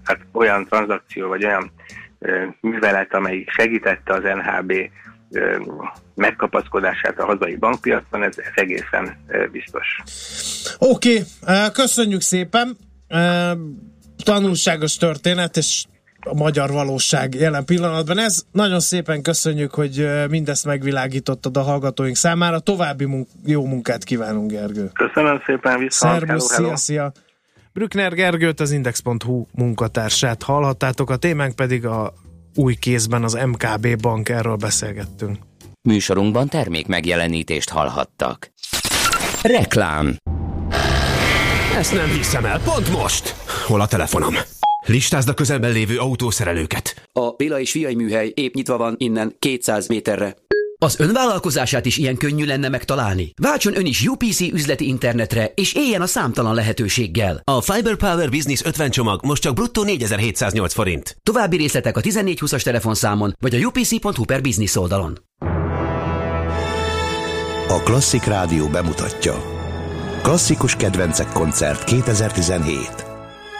[0.03, 1.71] hát olyan tranzakció, vagy olyan
[2.61, 4.73] művelet, amelyik segítette az NHB
[6.15, 9.17] megkapaszkodását a hazai bankpiacon, ez, ez egészen
[9.51, 10.01] biztos.
[10.77, 12.77] Oké, okay, köszönjük szépen.
[14.23, 15.85] Tanulságos történet, és
[16.25, 18.19] a magyar valóság jelen pillanatban.
[18.19, 22.59] Ez nagyon szépen köszönjük, hogy mindezt megvilágítottad a hallgatóink számára.
[22.59, 24.89] További munk- jó munkát kívánunk, Gergő.
[24.93, 27.11] Köszönöm szépen, viszont Szervusz, szia, szia.
[27.79, 32.13] Brückner Gergőt, az Index.hu munkatársát hallhattátok, a témánk pedig a
[32.55, 35.37] új kézben az MKB bank, erről beszélgettünk.
[35.81, 38.51] Műsorunkban termék megjelenítést hallhattak.
[39.41, 40.15] Reklám
[41.77, 43.35] Ezt nem hiszem el, pont most!
[43.65, 44.35] Hol a telefonom?
[44.85, 47.09] Listázd a közelben lévő autószerelőket.
[47.13, 50.35] A Béla és Fiai műhely épp nyitva van innen 200 méterre.
[50.81, 53.33] Az önvállalkozását is ilyen könnyű lenne megtalálni.
[53.41, 57.41] Váltson ön is UPC üzleti internetre, és éljen a számtalan lehetőséggel.
[57.43, 61.17] A Fiber Power Business 50 csomag most csak bruttó 4708 forint.
[61.23, 65.19] További részletek a 1420-as telefonszámon, vagy a upc.hu per business oldalon.
[67.67, 69.43] A Klasszik Rádió bemutatja.
[70.21, 73.08] Klasszikus kedvencek koncert 2017.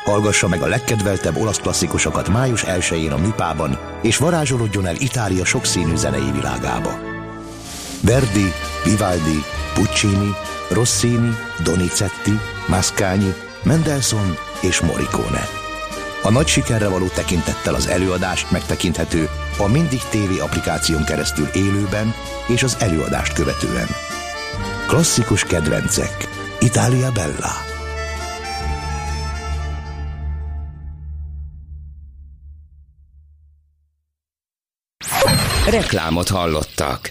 [0.04, 5.96] Hallgassa meg a legkedveltebb olasz klasszikusokat május 1-én a Műpában, és varázsolódjon el Itália sokszínű
[5.96, 7.00] zenei világába.
[8.02, 9.44] Verdi, Vivaldi,
[9.74, 10.36] Puccini,
[10.70, 13.34] Rossini, Donizetti, Mascagni,
[13.64, 15.48] Mendelssohn és Morricone.
[16.24, 22.14] A nagy sikerre való tekintettel az előadást megtekinthető a Mindig TV applikáción keresztül élőben
[22.48, 23.88] és az előadást követően.
[24.88, 26.28] Klasszikus kedvencek.
[26.60, 27.69] Italia Bella.
[35.70, 37.10] Reklámot hallottak.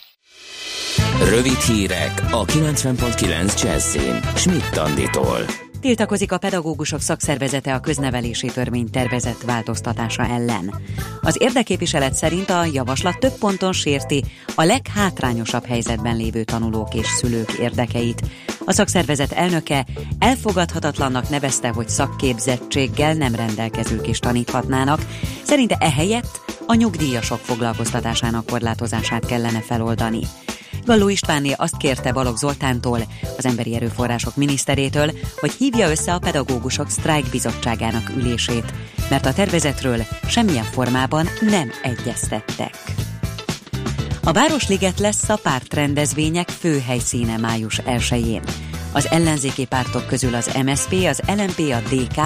[1.24, 4.20] Rövid hírek a 90.9 Jazzin.
[4.34, 5.38] Schmidt Anditól.
[5.80, 10.74] Tiltakozik a pedagógusok szakszervezete a köznevelési törvény tervezett változtatása ellen.
[11.20, 17.52] Az érdeképviselet szerint a javaslat több ponton sérti a leghátrányosabb helyzetben lévő tanulók és szülők
[17.52, 18.22] érdekeit.
[18.64, 19.86] A szakszervezet elnöke
[20.18, 25.00] elfogadhatatlannak nevezte, hogy szakképzettséggel nem rendelkezők is taníthatnának.
[25.42, 30.20] Szerinte ehelyett a nyugdíjasok foglalkoztatásának korlátozását kellene feloldani.
[30.84, 33.00] Galló Istvánné azt kérte Balogh Zoltántól,
[33.36, 35.10] az Emberi Erőforrások miniszterétől,
[35.40, 38.72] hogy hívja össze a pedagógusok sztrájk bizottságának ülését,
[39.10, 42.74] mert a tervezetről semmilyen formában nem egyeztettek.
[44.24, 48.42] A Városliget lesz a pártrendezvények fő helyszíne május 1-én.
[48.92, 52.20] Az ellenzéki pártok közül az MSP, az LMP, a DK,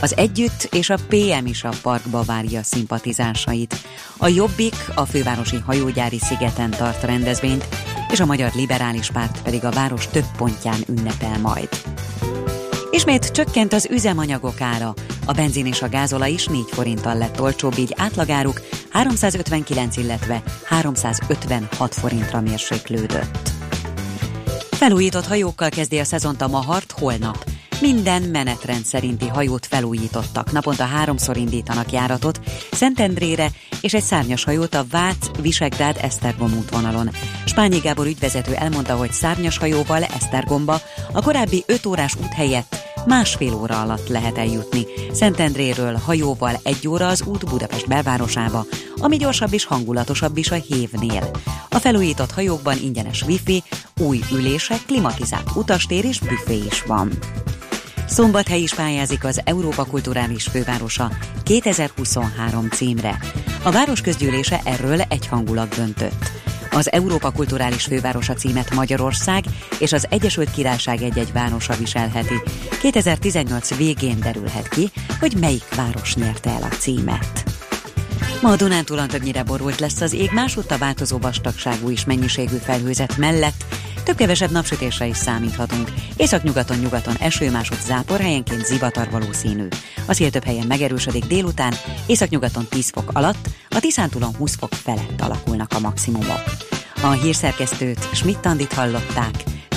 [0.00, 3.74] az Együtt és a PM is a parkba várja a szimpatizánsait.
[4.16, 7.66] A Jobbik a fővárosi hajógyári szigeten tart rendezvényt,
[8.10, 11.68] és a Magyar Liberális Párt pedig a város több pontján ünnepel majd.
[12.90, 14.94] Ismét csökkent az üzemanyagok ára.
[15.26, 18.60] A benzin és a gázola is 4 forinttal lett olcsóbb, így átlagáruk
[18.90, 23.61] 359, illetve 356 forintra mérséklődött.
[24.82, 27.50] Felújított hajókkal kezdi a szezont a Mahart holnap.
[27.80, 30.52] Minden menetrend szerinti hajót felújítottak.
[30.52, 32.40] Naponta háromszor indítanak járatot
[32.72, 37.10] Szentendrére és egy szárnyas hajót a Vác Visegrád Esztergom útvonalon.
[37.44, 40.80] Spányi Gábor ügyvezető elmondta, hogy szárnyas hajóval Esztergomba
[41.12, 44.86] a korábbi 5 órás út helyett másfél óra alatt lehet eljutni.
[45.12, 51.30] Szentendréről hajóval egy óra az út Budapest belvárosába, ami gyorsabb és hangulatosabb is a hévnél.
[51.68, 53.62] A felújított hajókban ingyenes wifi,
[54.00, 57.10] új ülések, klimatizált utastér és büfé is van.
[58.06, 61.10] Szombathely is pályázik az Európa Kulturális Fővárosa
[61.42, 63.18] 2023 címre.
[63.62, 66.41] A városközgyűlése erről egyhangulag döntött.
[66.74, 69.44] Az Európa Kulturális Fővárosa címet Magyarország
[69.78, 72.42] és az Egyesült Királyság egy-egy városa viselheti.
[72.80, 77.51] 2018 végén derülhet ki, hogy melyik város nyerte el a címet.
[78.40, 83.16] Ma a Dunántúlon többnyire borult lesz az ég, másútt a változó vastagságú és mennyiségű felhőzet
[83.16, 83.64] mellett
[84.04, 85.90] több-kevesebb napsütésre is számíthatunk.
[86.16, 89.66] Északnyugaton, nyugaton eső, másod zápor, helyenként zivatar valószínű.
[90.06, 91.74] A szél több helyen megerősödik délután,
[92.06, 96.42] északnyugaton 10 fok alatt, a Tiszántúlon 20 fok felett alakulnak a maximumok.
[97.02, 99.34] A hírszerkesztőt Schmidt-Tandit hallották.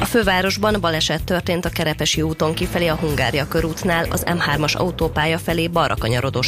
[0.00, 5.68] A fővárosban baleset történt a Kerepesi úton kifelé a Hungária körútnál, az M3-as autópálya felé
[5.68, 6.40] balra kanyarodó.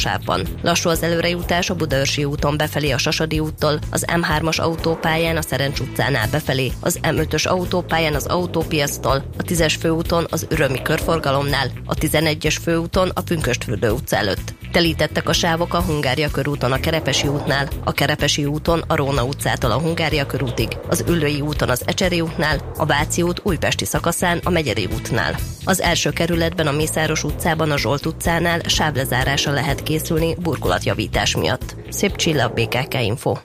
[0.61, 5.79] Lassú az előrejutás a Budaörsi úton befelé a Sasadi úttól, az M3-as autópályán a Szerencs
[5.79, 12.57] utcánál befelé, az M5-ös autópályán az autópiasztól, a 10-es főúton az Ürömi körforgalomnál, a 11-es
[12.63, 14.60] főúton a Pünköstfürdő utca előtt.
[14.71, 19.71] Telítettek a sávok a Hungária körúton a Kerepesi útnál, a Kerepesi úton a Róna utcától
[19.71, 24.49] a Hungária körútig, az Üllői úton az Ecseri útnál, a Váci út újpesti szakaszán a
[24.49, 25.35] Megyeri útnál.
[25.65, 31.75] Az első kerületben a Mészáros utcában a Zsolt utcánál sávlezárása lehet készülni burkolatjavítás miatt.
[31.89, 33.35] Szép csillag BKK Info.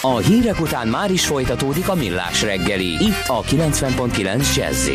[0.00, 4.88] A hírek után már is folytatódik a millás reggeli, itt a 90.9 jazz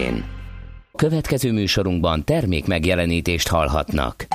[0.97, 4.25] Következő műsorunkban termék megjelenítést hallhatnak.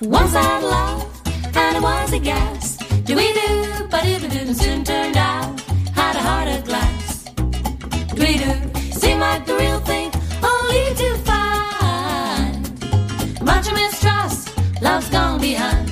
[0.00, 1.04] Once I love
[1.54, 2.76] and it was a gas.
[3.04, 5.60] Do we do, but it soon turned out.
[5.94, 7.24] Had a heart of glass.
[8.14, 8.83] Do we do?
[9.00, 10.10] Seemed like the real thing,
[10.42, 12.62] only to find
[13.42, 14.50] much mistrust.
[14.80, 15.90] Love's gone behind.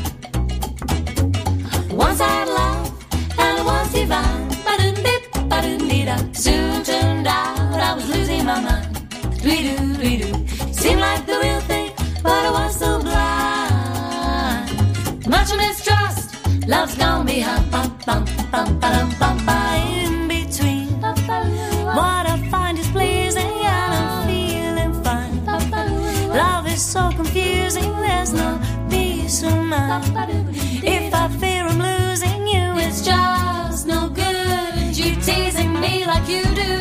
[1.91, 2.87] Once I had love
[3.39, 4.49] and it was divine.
[4.67, 6.17] Ba-dum-dip, ba-dum-dee-da.
[6.33, 8.97] Soon turned out I was losing my mind.
[9.43, 10.35] Dwee-doo, dwee-doo.
[10.73, 11.91] Seemed like the real thing,
[12.23, 14.69] but I was so blind.
[15.29, 16.37] Much mistrust.
[16.69, 17.71] Love's gone behind.
[17.71, 20.02] Bum, bum, bum, ba-dum, bum, ba.
[26.73, 30.49] Is so confusing, there's no peace of mind.
[30.83, 34.97] If I fear I'm losing you, it's just no good.
[34.97, 36.73] You teasing me like you do.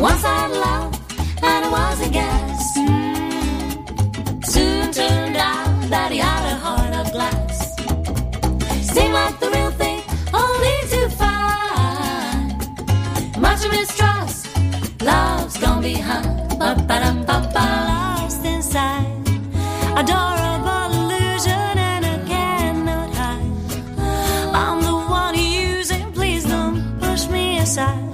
[0.00, 0.94] Once I had
[1.42, 2.76] and it was a guess.
[2.76, 4.42] Hmm.
[4.42, 7.76] Soon turned out that he had a heart of glass.
[8.92, 9.72] Seemed like the real
[13.38, 14.48] much mistrust.
[15.02, 17.66] Love's gone behind, ba ba dum ba ba.
[17.90, 19.06] Lost inside,
[19.96, 23.52] adorable illusion, and I cannot hide.
[24.54, 28.07] I'm the one using, please don't push me aside.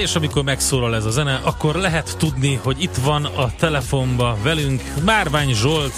[0.00, 4.82] És amikor megszólal ez a zene, akkor lehet tudni, hogy itt van a telefonba velünk
[5.04, 5.92] Márvány Zsolt,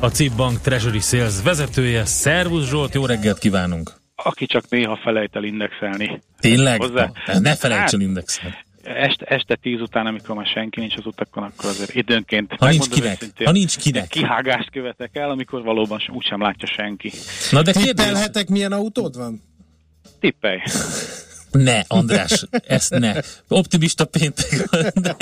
[0.00, 2.04] a CIP Bank Treasury Sales vezetője.
[2.04, 3.92] Szervusz Zsolt, jó reggelt kívánunk!
[4.16, 6.20] Aki csak néha felejt el indexelni.
[6.40, 6.80] Tényleg?
[6.80, 7.10] Hozzá.
[7.26, 8.54] Ne felejts el Hát, indexelni.
[8.82, 12.88] Este, este tíz után, amikor már senki nincs az utakon, akkor azért időnként Ha nincs
[12.88, 14.08] kinek, őszintén, ha nincs kinek.
[14.08, 17.12] Kihágást követek el, amikor valóban sem, úgysem látja senki.
[17.50, 19.42] Na de Tippelhetek, milyen autód van?
[20.20, 20.58] Tippelj.
[21.50, 23.14] Ne, András, ezt ne.
[23.48, 24.68] Optimista péntek.
[24.94, 25.16] De,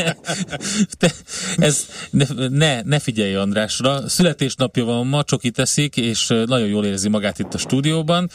[0.99, 1.13] de,
[1.57, 4.09] ez, ne, ne, ne figyelj Andrásra.
[4.09, 8.31] Születésnapja van ma, csoki teszik, és nagyon jól érzi magát itt a stúdióban.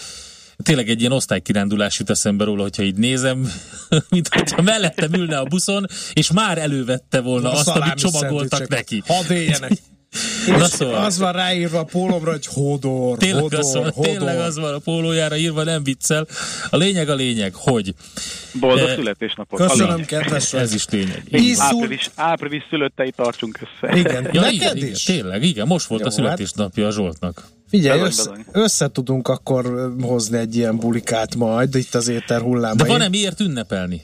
[0.63, 3.51] Tényleg egy ilyen osztálykirándulás jut eszembe róla, hogyha így nézem,
[4.09, 9.03] mint hogyha mellettem ülne a buszon, és már elővette volna A azt, amit csomagoltak neki.
[9.07, 9.71] Hadd éljenek.
[10.47, 11.03] Na szóval.
[11.05, 14.05] az van ráírva a pólomra, hogy hodor, Tényleg hodor, az, van, hodor.
[14.11, 16.27] tényleg az van a pólójára írva, nem viccel.
[16.69, 17.93] A lényeg a lényeg, hogy...
[18.59, 19.59] Boldog Eh, születésnapot.
[19.67, 20.53] Köszönöm, kedves.
[20.53, 21.23] Ez is lényeg.
[21.57, 23.97] Április, április szülöttei tartsunk össze.
[23.97, 24.29] Igen.
[24.31, 25.03] Ja, Neked igen, igen, is?
[25.03, 27.43] tényleg, igen, most volt Jó, a születésnapja a Zsoltnak.
[27.69, 32.43] Figyelj, Bizony, össze, össze tudunk akkor hozni egy ilyen bulikát majd itt az éter De
[32.43, 32.91] hullámain.
[32.91, 34.01] van-e miért ünnepelni?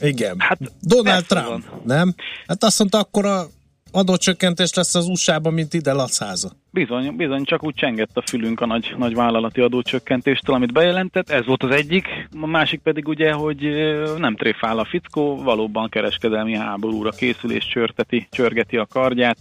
[0.00, 0.34] Igen.
[0.38, 2.14] Hát, Donald Trump, nem?
[2.46, 3.50] Hát azt mondta, akkor a
[3.90, 6.52] adócsökkentés lesz az USA-ban, mint ide Lacháza.
[6.72, 11.46] Bizony, bizony, csak úgy csengett a fülünk a nagy, nagy vállalati adócsökkentéstől, amit bejelentett, ez
[11.46, 13.58] volt az egyik, a másik pedig ugye, hogy
[14.18, 19.38] nem tréfál a fickó, valóban kereskedelmi háborúra készül és csörteti, csörgeti a kardját,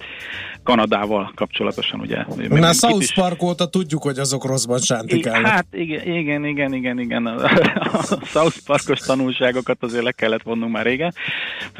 [0.64, 2.26] Kanadával kapcsolatosan ugye.
[2.38, 5.52] Itt South is- Park óta tudjuk, hogy azok rosszban sántikálnak.
[5.52, 7.26] Hát igen, igen, igen, igen, igen.
[7.26, 8.04] A, a
[8.34, 11.14] South Parkos tanulságokat azért le kellett vonnunk már régen.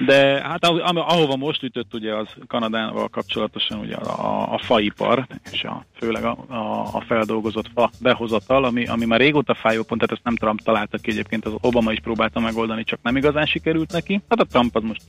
[0.06, 5.86] De hát ahova most ütött ugye az Kanadával kapcsolatosan ugye a, a faipar, és a,
[5.94, 10.26] főleg a, a, a feldolgozott fa behozatal, ami, ami már régóta fájó pont, tehát ezt
[10.26, 14.22] nem Trump találta ki egyébként, az Obama is próbálta megoldani, csak nem igazán sikerült neki.
[14.30, 15.02] Hát a Trump az most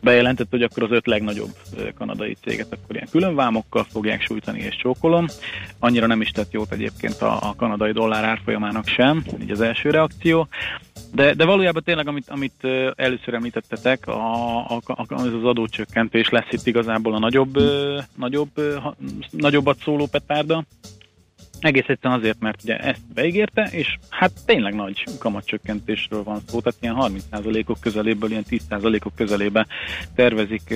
[0.00, 1.54] bejelentett, hogy akkor az öt legnagyobb
[1.98, 5.26] kanadai céget akkor ilyen külön vámokkal fogják sújtani és csókolom.
[5.78, 9.90] Annyira nem is tett jót egyébként a, a kanadai dollár árfolyamának sem, így az első
[9.90, 10.48] reakció.
[11.14, 12.64] De, de valójában tényleg, amit, amit
[12.96, 17.58] először említettetek, a, a, a, az adócsökkentés lesz itt igazából a nagyobb,
[18.16, 18.96] nagyobb, ha-
[19.62, 20.64] nagyobbat szóló petárda.
[21.60, 26.78] Egész egyszerűen azért, mert ugye ezt beígérte, és hát tényleg nagy kamatcsökkentésről van szó, tehát
[26.80, 29.66] ilyen 30%-ok közeléből, ilyen 10%-ok közelébe
[30.14, 30.70] tervezik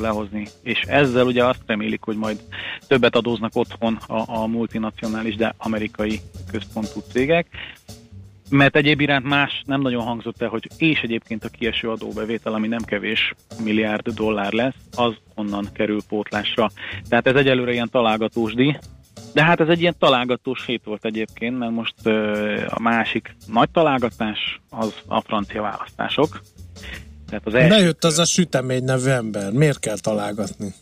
[0.00, 2.40] lehozni, és ezzel ugye azt remélik, hogy majd
[2.86, 6.20] többet adóznak otthon a, a multinacionális, de amerikai
[6.50, 7.46] központú cégek,
[8.52, 12.68] mert egyéb iránt más nem nagyon hangzott el, hogy és egyébként a kieső adóbevétel, ami
[12.68, 13.34] nem kevés
[13.64, 16.70] milliárd dollár lesz, az onnan kerül pótlásra.
[17.08, 18.76] Tehát ez egyelőre ilyen találgatós díj,
[19.32, 23.70] de hát ez egy ilyen találgatós hét volt egyébként, mert most ö, a másik nagy
[23.70, 26.40] találgatás az a francia választások.
[27.28, 29.52] Tehát az első Bejött az a sütemény nevű ember.
[29.52, 30.74] Miért kell találgatni?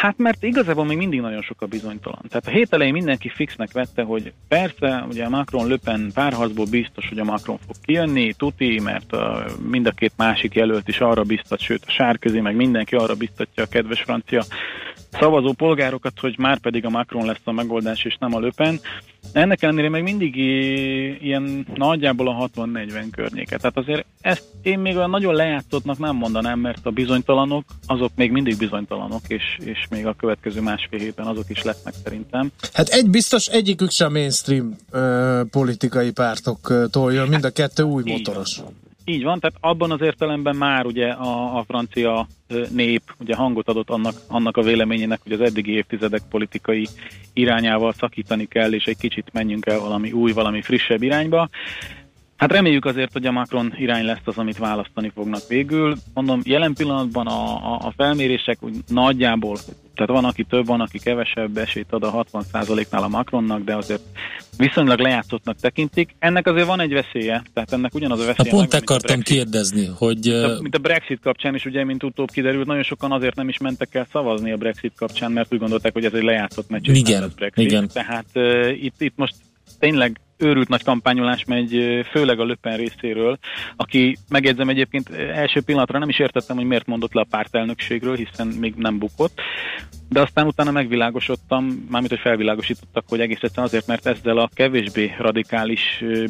[0.00, 2.22] Hát mert igazából még mindig nagyon sok a bizonytalan.
[2.28, 7.08] Tehát a hét elején mindenki fixnek vette, hogy persze, ugye a Macron Löpen párharcból biztos,
[7.08, 11.22] hogy a Macron fog kijönni, tuti, mert a, mind a két másik jelölt is arra
[11.22, 14.44] biztat, sőt a sárközi, meg mindenki arra biztatja a kedves francia
[15.10, 18.80] szavazó polgárokat, hogy már pedig a Macron lesz a megoldás, és nem a Löpen.
[19.32, 20.36] Ennek ellenére még mindig
[21.22, 23.56] ilyen nagyjából a 60-40 környéke.
[23.56, 28.30] Tehát azért ezt én még olyan nagyon lejátszottnak nem mondanám, mert a bizonytalanok, azok még
[28.30, 32.50] mindig bizonytalanok, és, és még a következő másfél héten azok is lesznek szerintem.
[32.72, 38.60] Hát egy biztos, egyikük sem mainstream ö, politikai pártoktól jön, mind a kettő új motoros.
[39.08, 42.26] Így van, tehát abban az értelemben már ugye a, a francia
[42.70, 46.86] nép ugye hangot adott annak, annak a véleményének, hogy az eddigi évtizedek politikai
[47.32, 51.48] irányával szakítani kell, és egy kicsit menjünk el valami új, valami frissebb irányba.
[52.36, 55.96] Hát reméljük azért, hogy a Macron irány lesz az, amit választani fognak végül.
[56.14, 59.56] Mondom, jelen pillanatban a, a, a felmérések úgy nagyjából,
[59.96, 64.00] tehát van, aki több, van, aki kevesebb esélyt ad a 60%-nál a Macronnak, de azért
[64.56, 66.14] viszonylag lejátszottnak tekintik.
[66.18, 68.50] Ennek azért van egy veszélye, tehát ennek ugyanaz a Na veszélye.
[68.50, 69.36] pont megvan, a akartam Brexit.
[69.36, 73.34] kérdezni, hogy a, mint a Brexit kapcsán is, ugye, mint utóbb kiderült, nagyon sokan azért
[73.34, 76.68] nem is mentek el szavazni a Brexit kapcsán, mert úgy gondolták, hogy ez egy lejátszott
[76.70, 77.64] meccs, Igen, Brexit.
[77.64, 77.88] igen.
[77.92, 79.34] Tehát uh, itt, itt most
[79.78, 83.38] tényleg őrült nagy kampányolás megy, főleg a Löpen részéről,
[83.76, 88.46] aki megjegyzem egyébként első pillanatra nem is értettem, hogy miért mondott le a pártelnökségről, hiszen
[88.46, 89.40] még nem bukott,
[90.08, 95.14] de aztán utána megvilágosodtam, mármint, hogy felvilágosítottak, hogy egész egyszerűen azért, mert ezzel a kevésbé
[95.18, 95.80] radikális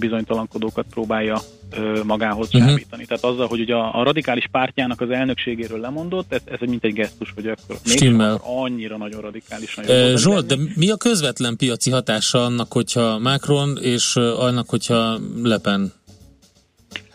[0.01, 1.39] bizonytalankodókat próbálja
[2.05, 2.67] magához Mhm.
[2.67, 3.05] csábítani.
[3.05, 6.85] Tehát azzal, hogy ugye a, a radikális pártjának az elnökségéről lemondott, ez, ez egy mint
[6.85, 8.41] egy gesztus, hogy akkor Stimmel.
[8.45, 13.79] annyira nagyon radikálisan Ö, jobboldali Zsolt, de mi a közvetlen piaci hatása annak, hogyha Macron,
[13.81, 15.93] és annak, hogyha Le Pen?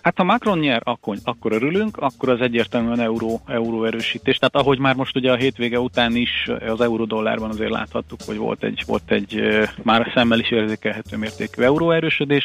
[0.02, 4.38] Hát ha Macron nyer, akkor, akkor örülünk, akkor az egyértelműen euró, euró erősítés.
[4.38, 8.64] Tehát ahogy már most ugye a hétvége után is az euró-dollárban azért láthattuk, hogy volt
[8.64, 9.42] egy, volt egy
[9.84, 12.44] már szemmel is érzékelhető mértékű euró erősödés.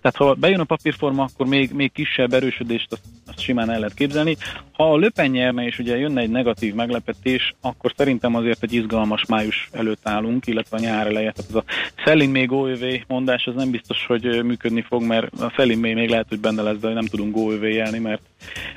[0.00, 3.94] Tehát ha bejön a papírforma, akkor még, még kisebb erősödést azt, azt simán el lehet
[3.94, 4.36] képzelni.
[4.72, 9.26] Ha a Löpen nyerne és ugye jönne egy negatív meglepetés, akkor szerintem azért egy izgalmas
[9.26, 11.32] május előtt állunk, illetve a nyár eleje.
[11.32, 11.64] Tehát ez a
[12.04, 16.28] Selling még OÖV mondás, az nem biztos, hogy működni fog, mert a Selling még lehet,
[16.28, 18.22] hogy benne lesz, de nem tudunk OÖV-jelni, mert,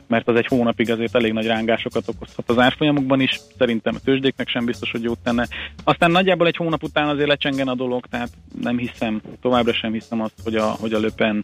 [0.08, 3.40] mert az egy hónapig azért elég nagy rángásokat okozhat az árfolyamokban is.
[3.58, 5.48] Szerintem a tőzsdéknek sem biztos, hogy jót tenne.
[5.84, 8.30] Aztán nagyjából egy hónap után azért lecsengen a dolog, tehát
[8.62, 11.44] nem hiszem, továbbra sem hiszem azt, hogy a, hogy a Löpen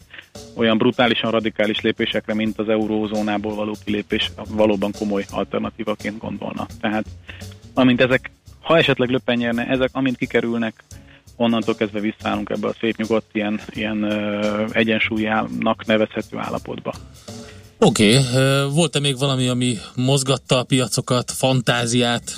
[0.55, 6.65] olyan brutálisan radikális lépésekre, mint az eurózónából való kilépés valóban komoly alternatívaként gondolna.
[6.81, 7.05] Tehát
[7.73, 10.83] amint ezek, ha esetleg Löpen nyerne, ezek amint kikerülnek,
[11.35, 14.05] onnantól kezdve visszaállunk ebbe a szép nyugodt ilyen, ilyen
[14.71, 16.93] egyensúlyának nevezhető állapotba.
[17.79, 18.69] Oké, okay.
[18.73, 22.35] volt-e még valami, ami mozgatta a piacokat, fantáziát?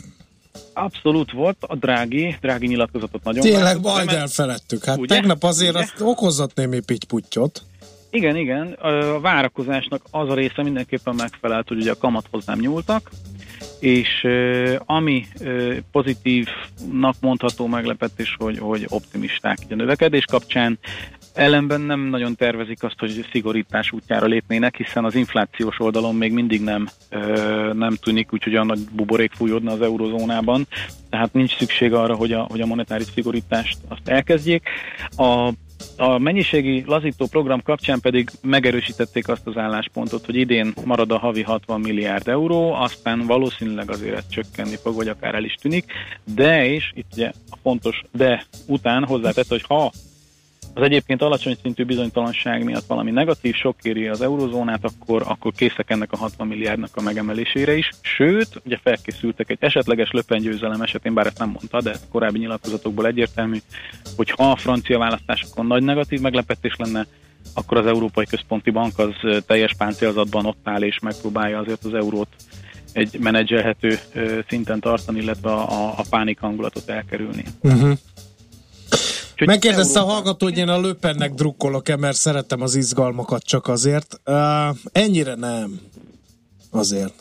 [0.74, 4.84] Abszolút volt, a drági, drági nyilatkozatot nagyon Tényleg majd elfeledtük.
[4.84, 5.16] Hát Ugye?
[5.16, 5.80] tegnap azért Ugye?
[5.80, 7.62] azt okozott némi pittyputtyot.
[8.10, 13.10] Igen, igen, a várakozásnak az a része mindenképpen megfelelt, hogy ugye a kamathoz nem nyúltak,
[13.80, 14.28] és
[14.86, 15.26] ami
[15.92, 20.80] pozitívnak mondható meglepetés, hogy, hogy optimisták a növekedés kapcsán,
[21.38, 26.62] ellenben nem nagyon tervezik azt, hogy szigorítás útjára lépnének, hiszen az inflációs oldalon még mindig
[26.62, 26.88] nem,
[27.74, 30.68] nem tűnik, úgyhogy a nagy buborék fújódna az eurozónában,
[31.10, 34.70] tehát nincs szükség arra, hogy a, hogy a monetáris szigorítást azt elkezdjék.
[35.18, 35.52] A
[35.98, 41.42] a mennyiségi lazító program kapcsán pedig megerősítették azt az álláspontot, hogy idén marad a havi
[41.42, 45.92] 60 milliárd euró, aztán valószínűleg azért ez csökkenni fog, vagy akár el is tűnik,
[46.36, 49.92] de, és itt ugye a fontos de után hozzátette, hogy ha
[50.78, 55.90] az egyébként alacsony szintű bizonytalanság miatt valami negatív sok éri az eurozónát, akkor, akkor készek
[55.90, 57.90] ennek a 60 milliárdnak a megemelésére is.
[58.02, 63.58] Sőt, ugye felkészültek egy esetleges löpengyőzelem esetén, bár ezt nem mondta, de korábbi nyilatkozatokból egyértelmű,
[64.16, 67.06] hogy ha a francia választásokon nagy negatív meglepetés lenne,
[67.54, 72.30] akkor az Európai Központi Bank az teljes páncélzatban ott áll és megpróbálja azért az eurót
[72.92, 74.00] egy menedzselhető
[74.48, 77.44] szinten tartani, illetve a, a pánik hangulatot elkerülni.
[77.62, 77.98] Uh-huh.
[79.38, 83.68] Úgyhogy Megkérdezte a Európa- hallgató, hogy én a löpennek drukkolok-e, mert szeretem az izgalmakat csak
[83.68, 84.20] azért.
[84.26, 85.80] Uh, ennyire nem.
[86.72, 87.14] Azért.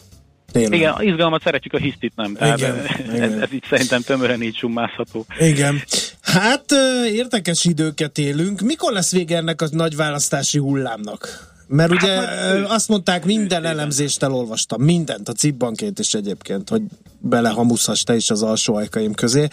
[0.52, 0.78] Tényleg.
[0.78, 2.34] Igen, a izgalmat szeretjük, a hisztit nem.
[2.34, 3.42] Tehát Igen, ez, igen.
[3.42, 5.26] ez így szerintem tömören így summázható.
[5.38, 5.82] Igen.
[6.22, 6.64] Hát
[7.12, 8.60] érdekes időket élünk.
[8.60, 11.54] Mikor lesz vége ennek a nagy választási hullámnak?
[11.66, 16.82] Mert ugye Hát ö, azt mondták, minden elemzést elolvastam, mindent, a cipbankét is egyébként, hogy
[17.18, 19.48] belehamuszhass te is az alsó ajkaim közé.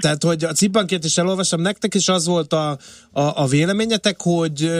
[0.00, 2.78] Tehát, hogy a cipbankét is elolvastam, nektek is az volt a,
[3.10, 4.70] a, a véleményetek, hogy,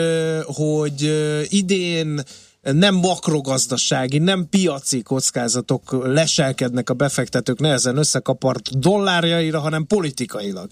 [0.45, 1.13] hogy
[1.49, 2.23] idén
[2.63, 10.71] nem makrogazdasági, nem piaci kockázatok leselkednek a befektetők nehezen összekapart dollárjaira, hanem politikailag.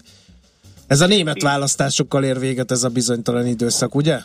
[0.87, 4.19] Ez a német választásokkal ér véget ez a bizonytalan időszak, ugye?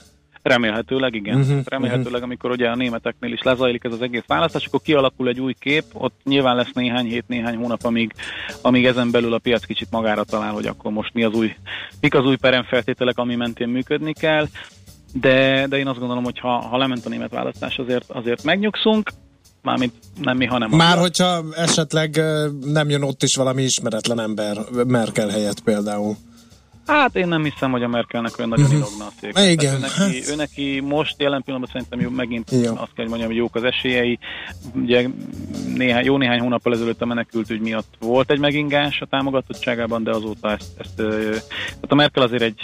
[0.47, 1.41] Remélhetőleg igen.
[1.41, 5.41] Uh-huh, Remélhetőleg, amikor ugye a németeknél is lezajlik ez az egész választás, akkor kialakul egy
[5.41, 8.13] új kép, ott nyilván lesz néhány hét, néhány hónap, amíg,
[8.63, 11.55] amíg ezen belül a piac kicsit magára talál, hogy akkor most mi az új,
[12.01, 14.47] mik az új peremfeltételek, ami mentén működni kell.
[15.13, 19.11] De, de én azt gondolom, hogy ha, ha lement a német választás, azért, azért megnyugszunk,
[19.63, 22.21] mármint nem mi, hanem Már hogyha esetleg
[22.65, 24.57] nem jön ott is valami ismeretlen ember
[24.87, 26.17] Merkel helyett például.
[26.87, 28.77] Hát én nem hiszem, hogy a Merkelnek olyan nagyon Mhm.
[28.77, 29.39] irogna a szék.
[29.53, 32.59] Igen, ő, neki, ő neki most jelen pillanatban szerintem jó, megint Jó.
[32.61, 34.19] azt kell, hogy mondjam, hogy jók az esélyei.
[34.75, 35.09] Ugye
[35.77, 40.51] néhány, jó néhány hónappal ezelőtt a menekültügy miatt volt egy megingás a támogatottságában, de azóta
[40.51, 42.61] ezt, ezt tehát a Merkel azért egy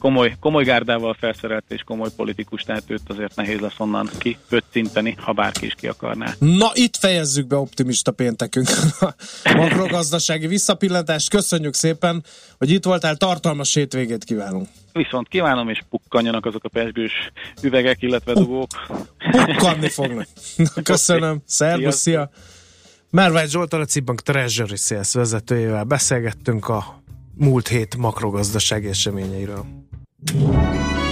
[0.00, 5.32] komoly, komoly gárdával felszerelt és komoly politikus, tehát őt azért nehéz lesz onnan kipöccinteni, ha
[5.32, 6.34] bárki is ki akarná.
[6.38, 8.68] Na, itt fejezzük be optimista péntekünk
[9.00, 9.14] a
[9.56, 11.30] makrogazdasági visszapillantást.
[11.30, 12.24] Köszönjük szépen,
[12.58, 14.68] hogy itt voltál, tartalmas hétvégét kívánunk.
[14.92, 17.12] Viszont kívánom, és pukkanjanak azok a pesgős
[17.62, 18.68] üvegek, illetve dugók.
[19.30, 20.26] Pukkanni fognak.
[20.56, 21.42] Na, Köszönöm.
[21.46, 22.30] Szervusz, szia.
[23.10, 27.02] Márvány Zsoltal, a Cibbank Treasury Sales vezetőjével beszélgettünk a
[27.34, 29.64] múlt hét makrogazdasági eseményeiről.
[30.22, 31.09] Música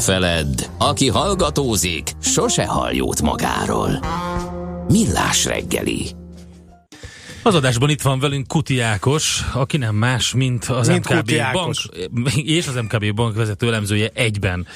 [0.00, 3.90] Ne feledd, aki hallgatózik, sose hall jót magáról.
[4.88, 6.10] Millás reggeli.
[7.42, 11.36] Az adásban itt van velünk Kuti Ákos, aki nem más, mint az Mint MKB Kuti
[11.36, 11.88] bank, Ákos.
[12.34, 14.66] és az MKB bank vezető elemzője egyben.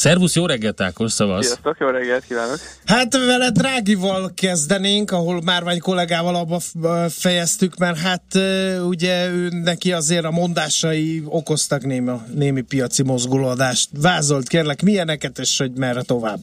[0.00, 1.46] Szervusz, jó reggelt Ákos, szavasz!
[1.46, 2.56] Sziasztok, jó reggelt kívánok!
[2.86, 6.60] Hát vele Drágival kezdenénk, ahol Márvány kollégával abba
[7.08, 8.22] fejeztük, mert hát
[8.86, 13.88] ugye ő neki azért a mondásai okoztak némi, némi piaci mozgulódást.
[14.00, 16.38] Vázolt kérlek, milyeneket és hogy merre tovább?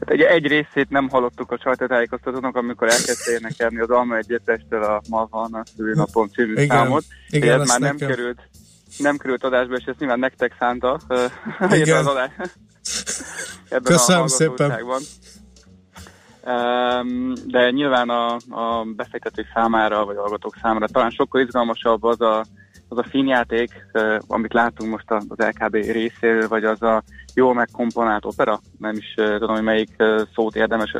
[0.00, 5.02] Hát egy, egy részét nem hallottuk a sajtótájékoztatónak, amikor elkezdte énekelni az Alma Egyetestől a
[5.08, 7.04] Ma van a szülőnapom című Igen, számot.
[7.30, 8.08] igen, ez már nem nekem.
[8.08, 8.38] került,
[8.98, 11.00] nem került adásba, és ezt nyilván nektek szánta
[11.70, 11.98] Igen.
[11.98, 12.30] az adás.
[13.68, 14.74] Ebben Köszönöm a szépen.
[17.46, 22.44] de nyilván a, a befektetők számára, vagy hallgatók számára talán sokkal izgalmasabb az a,
[22.88, 27.02] az a színjáték, uh, amit látunk most az LKB részéről, vagy az a
[27.34, 29.96] jól megkomponált opera, nem is tudom, hogy melyik
[30.34, 30.96] szót érdemes,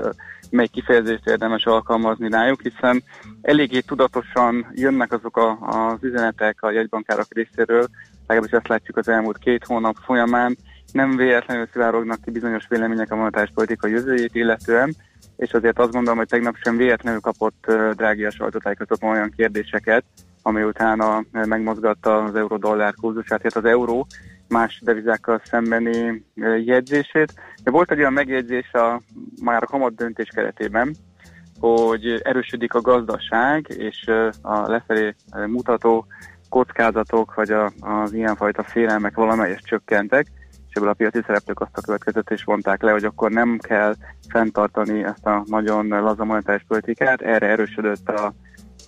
[0.51, 3.03] melyik kifejezést érdemes alkalmazni rájuk, hiszen
[3.43, 7.87] eléggé tudatosan jönnek azok a, az üzenetek a jegybankárok részéről,
[8.27, 10.57] legalábbis azt látjuk az elmúlt két hónap folyamán,
[10.93, 14.95] nem véletlenül szivárognak ki bizonyos vélemények a monetáris politika jövőjét illetően,
[15.37, 20.05] és azért azt gondolom, hogy tegnap sem véletlenül kapott drági a sajtótájékoztató olyan kérdéseket,
[20.47, 24.07] ami utána megmozgatta az euró-dollár kurzusát, tehát az euró
[24.49, 26.25] más devizákkal szembeni
[26.65, 27.33] jegyzését.
[27.63, 29.01] De volt egy olyan megjegyzés a,
[29.43, 30.95] már a kamat döntés keretében,
[31.61, 34.11] hogy erősödik a gazdaság, és
[34.43, 35.15] a lefelé
[35.47, 36.07] mutató
[36.49, 40.27] kockázatok, vagy a, az ilyenfajta félelmek valamelyes csökkentek,
[40.69, 43.95] és ebből a piaci szereplők azt a következtetést vonták le, hogy akkor nem kell
[44.29, 48.35] fenntartani ezt a nagyon laza monetáris politikát, erre erősödött a,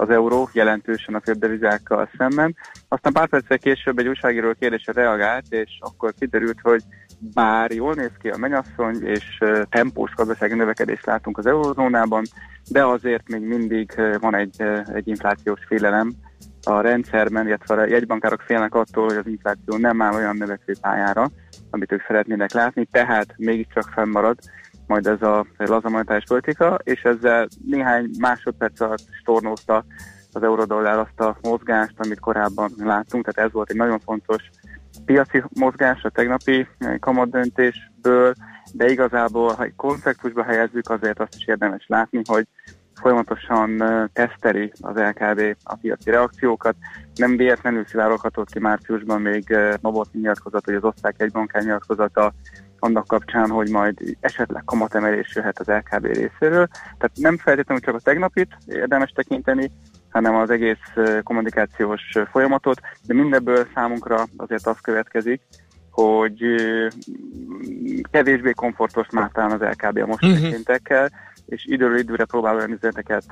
[0.00, 2.56] az euró jelentősen a devizákkal szemben.
[2.88, 6.82] Aztán pár perccel később egy újságíró kérdésre reagált, és akkor kiderült, hogy
[7.18, 9.38] bár jól néz ki a mennyasszony, és
[9.68, 12.24] tempós gazdasági növekedést látunk az eurozónában,
[12.70, 14.62] de azért még mindig van egy,
[14.94, 16.12] egy inflációs félelem
[16.64, 21.30] a rendszerben, illetve a jegybankárok félnek attól, hogy az infláció nem áll olyan növekvő pályára,
[21.70, 24.38] amit ők szeretnének látni, tehát mégiscsak fennmarad
[24.88, 29.84] majd ez a laza monetáris politika, és ezzel néhány másodperc alatt stornózta
[30.32, 34.50] az eurodollár azt a mozgást, amit korábban láttunk, tehát ez volt egy nagyon fontos
[35.04, 38.34] piaci mozgás a tegnapi eh, kamatdöntésből,
[38.72, 42.46] de igazából, ha egy kontextusba helyezzük, azért azt is érdemes látni, hogy
[42.94, 46.74] folyamatosan eh, teszteli az LKB a piaci reakciókat.
[47.14, 52.32] Nem véletlenül szivároghatott ki márciusban még eh, Novotny nyilatkozat, hogy az osztrák egybankár nyilatkozata
[52.78, 56.66] annak kapcsán, hogy majd esetleg kamatemelés jöhet az LKB részéről.
[56.70, 59.70] Tehát nem feltétlenül csak a tegnapit érdemes tekinteni,
[60.10, 60.92] hanem az egész
[61.22, 65.40] kommunikációs folyamatot, de mindebből számunkra azért az következik,
[65.90, 66.40] hogy
[68.10, 70.40] kevésbé komfortos már talán az LKB a mostani Mhm.
[70.40, 70.54] uh-huh.
[70.54, 71.10] szintekkel,
[71.46, 73.24] és időről időre próbál olyan üzeneteket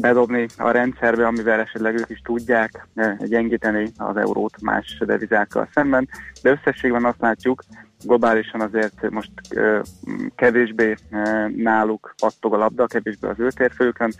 [0.00, 6.08] bedobni a rendszerbe, amivel esetleg ők is tudják eh, gyengíteni az eurót más devizákkal szemben,
[6.42, 7.62] de összességben azt látjuk,
[8.04, 9.80] globálisan azért most eh,
[10.34, 14.12] kevésbé eh, náluk pattog a labda, kevésbé az ő térfőkön,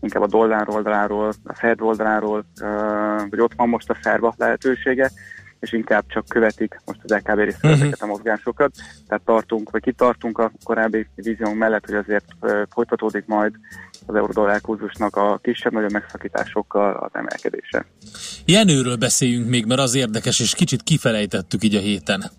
[0.00, 2.44] inkább a dollár oldaláról, a Fed oldaláról,
[3.30, 5.10] vagy ott van most a szerva lehetősége,
[5.60, 7.80] és inkább csak követik most az LKB részéről Mhm.
[7.80, 8.72] ezeket a mozgásokat.
[9.06, 12.24] Tehát tartunk, vagy kitartunk a korábbi víziónk mellett, hogy azért
[12.70, 13.54] folytatódik majd
[14.06, 17.86] az euró-dollár kurzusnak a kisebb-nagyobb megszakításokkal az emelkedése.
[18.44, 22.30] Jenőről beszéljünk még, mert az érdekes, és kicsit kifelejtettük így a héten.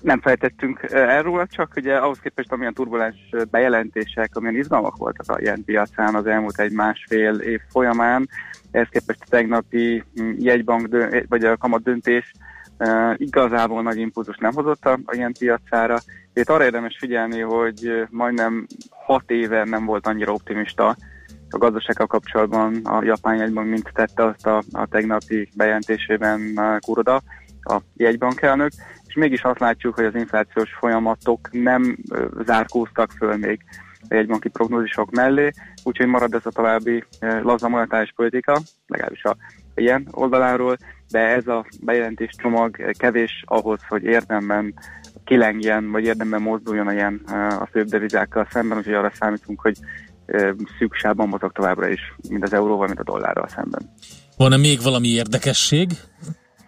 [0.00, 3.16] Nem fejtettünk erről, csak ugye ahhoz képest, amilyen turbulens
[3.50, 8.28] bejelentések, amilyen izgalmak voltak a ilyen piacán az elmúlt egy másfél év folyamán,
[8.70, 12.32] ehhez képest a tegnapi mm, jegybank, dö- vagy a kamat döntés
[12.78, 15.98] ö, igazából nagy impulzus nem hozott a, a ilyen piacára.
[16.34, 20.96] Itt arra érdemes figyelni, hogy majdnem hat éve nem volt annyira optimista
[21.50, 27.22] a gazdasággal kapcsolatban a japán jegybank, mint tette azt a, a tegnapi bejelentésében uh, Kuroda,
[27.62, 28.72] a jegybankelnök,
[29.14, 31.96] és mégis azt látjuk, hogy az inflációs folyamatok nem
[32.44, 33.60] zárkóztak föl még
[34.08, 35.50] jegybanki prognózisok mellé,
[35.82, 37.04] úgyhogy marad ez a további
[37.42, 39.36] laza monetáris politika, legalábbis a,
[39.74, 40.76] ilyen oldaláról,
[41.10, 44.74] de ez a bejelentés csomag kevés ahhoz, hogy érdemben
[45.24, 47.14] kilengjen, vagy érdemben mozduljon a ilyen
[47.60, 49.76] a főbb devizákkal szemben, úgyhogy arra számítunk, hogy
[50.90, 53.90] sávban mozog továbbra is, mind az euróval, mind a dollárral szemben.
[54.36, 55.90] Van-e még valami érdekesség?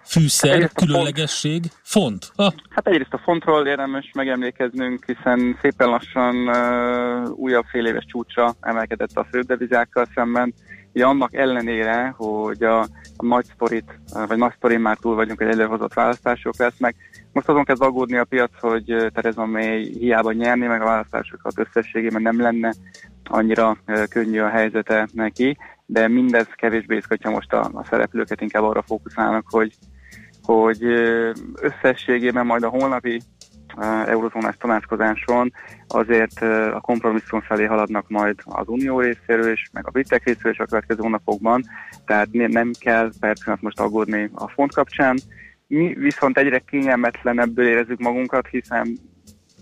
[0.06, 1.62] Fűszer, Egyrészt különlegesség?
[1.82, 2.32] Font?
[2.34, 8.54] Ah, Hát egyrészt a fontról érdemes megemlékeznünk, hiszen szépen lassan uh, újabb fél éves csúcsra
[8.60, 10.54] emelkedett a fődevizákkal szemben,
[10.92, 12.80] hogy annak ellenére, hogy a,
[13.16, 16.96] a nagy sztorit, vagy nagy sztorin már túl vagyunk, hogy előhozott választások lesznek,
[17.32, 22.22] most azon kezd aggódni a piac, hogy Theresa May hiába nyerni, meg a választásokat összességében
[22.22, 22.72] nem lenne
[23.24, 23.76] annyira
[24.08, 25.56] könnyű a helyzete neki,
[25.86, 29.74] de mindez kevésbé izgatja most a, a szereplőket, inkább arra fókuszálnak, hogy,
[30.47, 30.82] hogy
[31.60, 33.20] összességében majd a holnapi
[34.06, 35.52] eurozónás tanácskozáson
[35.89, 36.40] azért
[36.73, 40.64] a kompromisszum felé haladnak majd az unió részéről is, meg a britek részéről is a
[40.64, 41.62] következő hónapokban,
[42.05, 45.16] tehát ne- nem kell percet most aggódni a font kapcsán.
[45.66, 48.98] Mi viszont egyre kényelmetlenebből érezzük magunkat, hiszen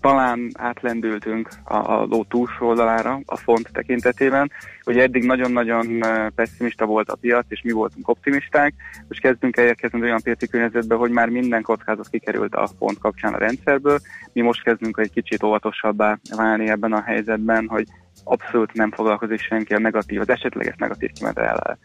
[0.05, 4.51] talán átlendültünk a, a ló túlsó oldalára a font tekintetében.
[4.85, 8.73] Ugye eddig nagyon-nagyon eh, pessimista volt a piac, és mi voltunk optimisták.
[9.07, 13.37] Most kezdünk elérkezni olyan piaci környezetbe, hogy már minden kockázat kikerült a font kapcsán a
[13.37, 13.99] rendszerből.
[14.33, 17.85] Mi most kezdünk egy kicsit óvatosabbá válni ebben a helyzetben, hogy
[18.23, 21.77] abszolút nem foglalkozik senki a negatív, az esetleges negatív kimenetel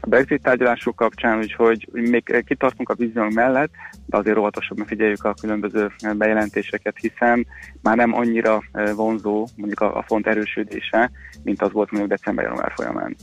[0.00, 3.70] a Brexit tárgyalások kapcsán, úgyhogy még kitartunk a víziónk mellett,
[4.06, 7.46] de azért óvatosabban figyeljük a különböző bejelentéseket, hiszen
[7.82, 11.10] már nem annyira eh, vonzó mondjuk a, a font erősödése,
[11.42, 13.16] mint az volt mondjuk december-január folyamán.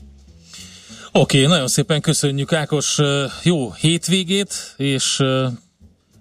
[1.12, 5.24] Oké, okay, nagyon szépen köszönjük Ákos, Ö, jó hétvégét, és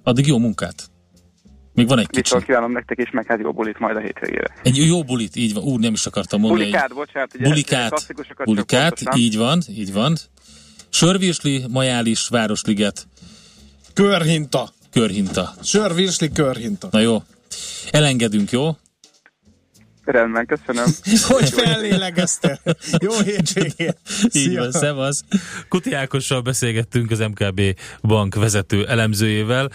[0.02, 0.91] addig jó munkát.
[1.74, 2.20] Még van egy kicsi.
[2.20, 4.54] Viszont kívánom nektek is, meg hát jó bulit majd a hétvégére.
[4.62, 5.64] Egy jó bulit, így van.
[5.64, 6.62] Úr, nem is akartam mondani.
[6.62, 6.96] Bulikát, egy...
[6.96, 8.06] bocsánat, ugye bulikát,
[8.44, 10.16] bulikát, így van, így van.
[10.88, 13.06] Sörvirsli, Majális, Városliget,
[13.94, 14.68] Körhinta.
[14.92, 15.54] Körhinta.
[15.62, 16.88] Sörvirsli körhinta.
[16.90, 17.22] Na jó.
[17.90, 18.76] Elengedünk, jó?
[20.04, 20.84] Rendben, köszönöm.
[21.28, 22.58] Hogy fellélegeztél?
[22.98, 23.96] Jó hétvégét!
[24.32, 25.24] Így van, szevasz.
[25.68, 27.60] Kuti Ákossal beszélgettünk az MKB
[28.02, 29.70] bank vezető elemzőjével,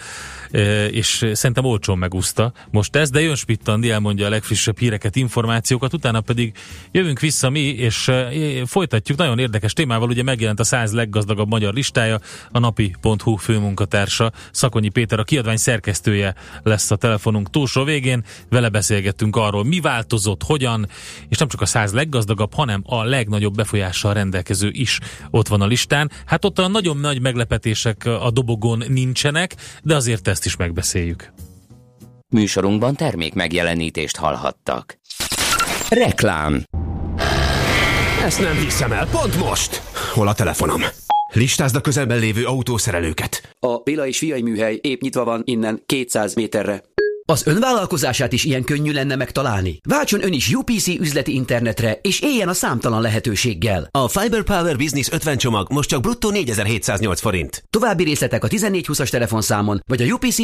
[0.50, 5.92] eh, és szerintem olcsón megúszta most ez, de jön Spittandi, elmondja a legfrissebb híreket, információkat,
[5.92, 6.52] utána pedig
[6.90, 8.30] jövünk vissza mi, és eh,
[8.66, 14.88] folytatjuk nagyon érdekes témával, ugye megjelent a 100 leggazdagabb magyar listája, a napi.hu főmunkatársa, Szakonyi
[14.88, 20.88] Péter, a kiadvány szerkesztője lesz a telefonunk túlsó végén, vele beszélgettünk arról, mi változott, hogyan,
[21.28, 24.98] és nem csak a 100 leggazdagabb, hanem a legnagyobb befolyással rendelkező is
[25.30, 26.10] ott van a listán.
[26.26, 31.32] Hát ott a nagyon nagy meglepetések a dobogon nincsenek, de azért ezt is megbeszéljük.
[32.28, 34.98] Műsorunkban termék megjelenítést hallhattak.
[35.88, 36.64] Reklám.
[38.24, 39.82] Ezt nem hiszem el, pont most!
[40.12, 40.82] Hol a telefonom?
[41.32, 43.56] Listázd a közelben lévő autószerelőket.
[43.60, 46.82] A Béla és Fiai műhely épp nyitva van innen 200 méterre.
[47.32, 49.78] Az önvállalkozását is ilyen könnyű lenne megtalálni.
[49.88, 53.88] Váltson ön is UPC üzleti internetre, és éljen a számtalan lehetőséggel.
[53.90, 57.64] A Fiber Power Business 50 csomag most csak bruttó 4708 forint.
[57.70, 60.38] További részletek a 1420-as telefonszámon, vagy a upc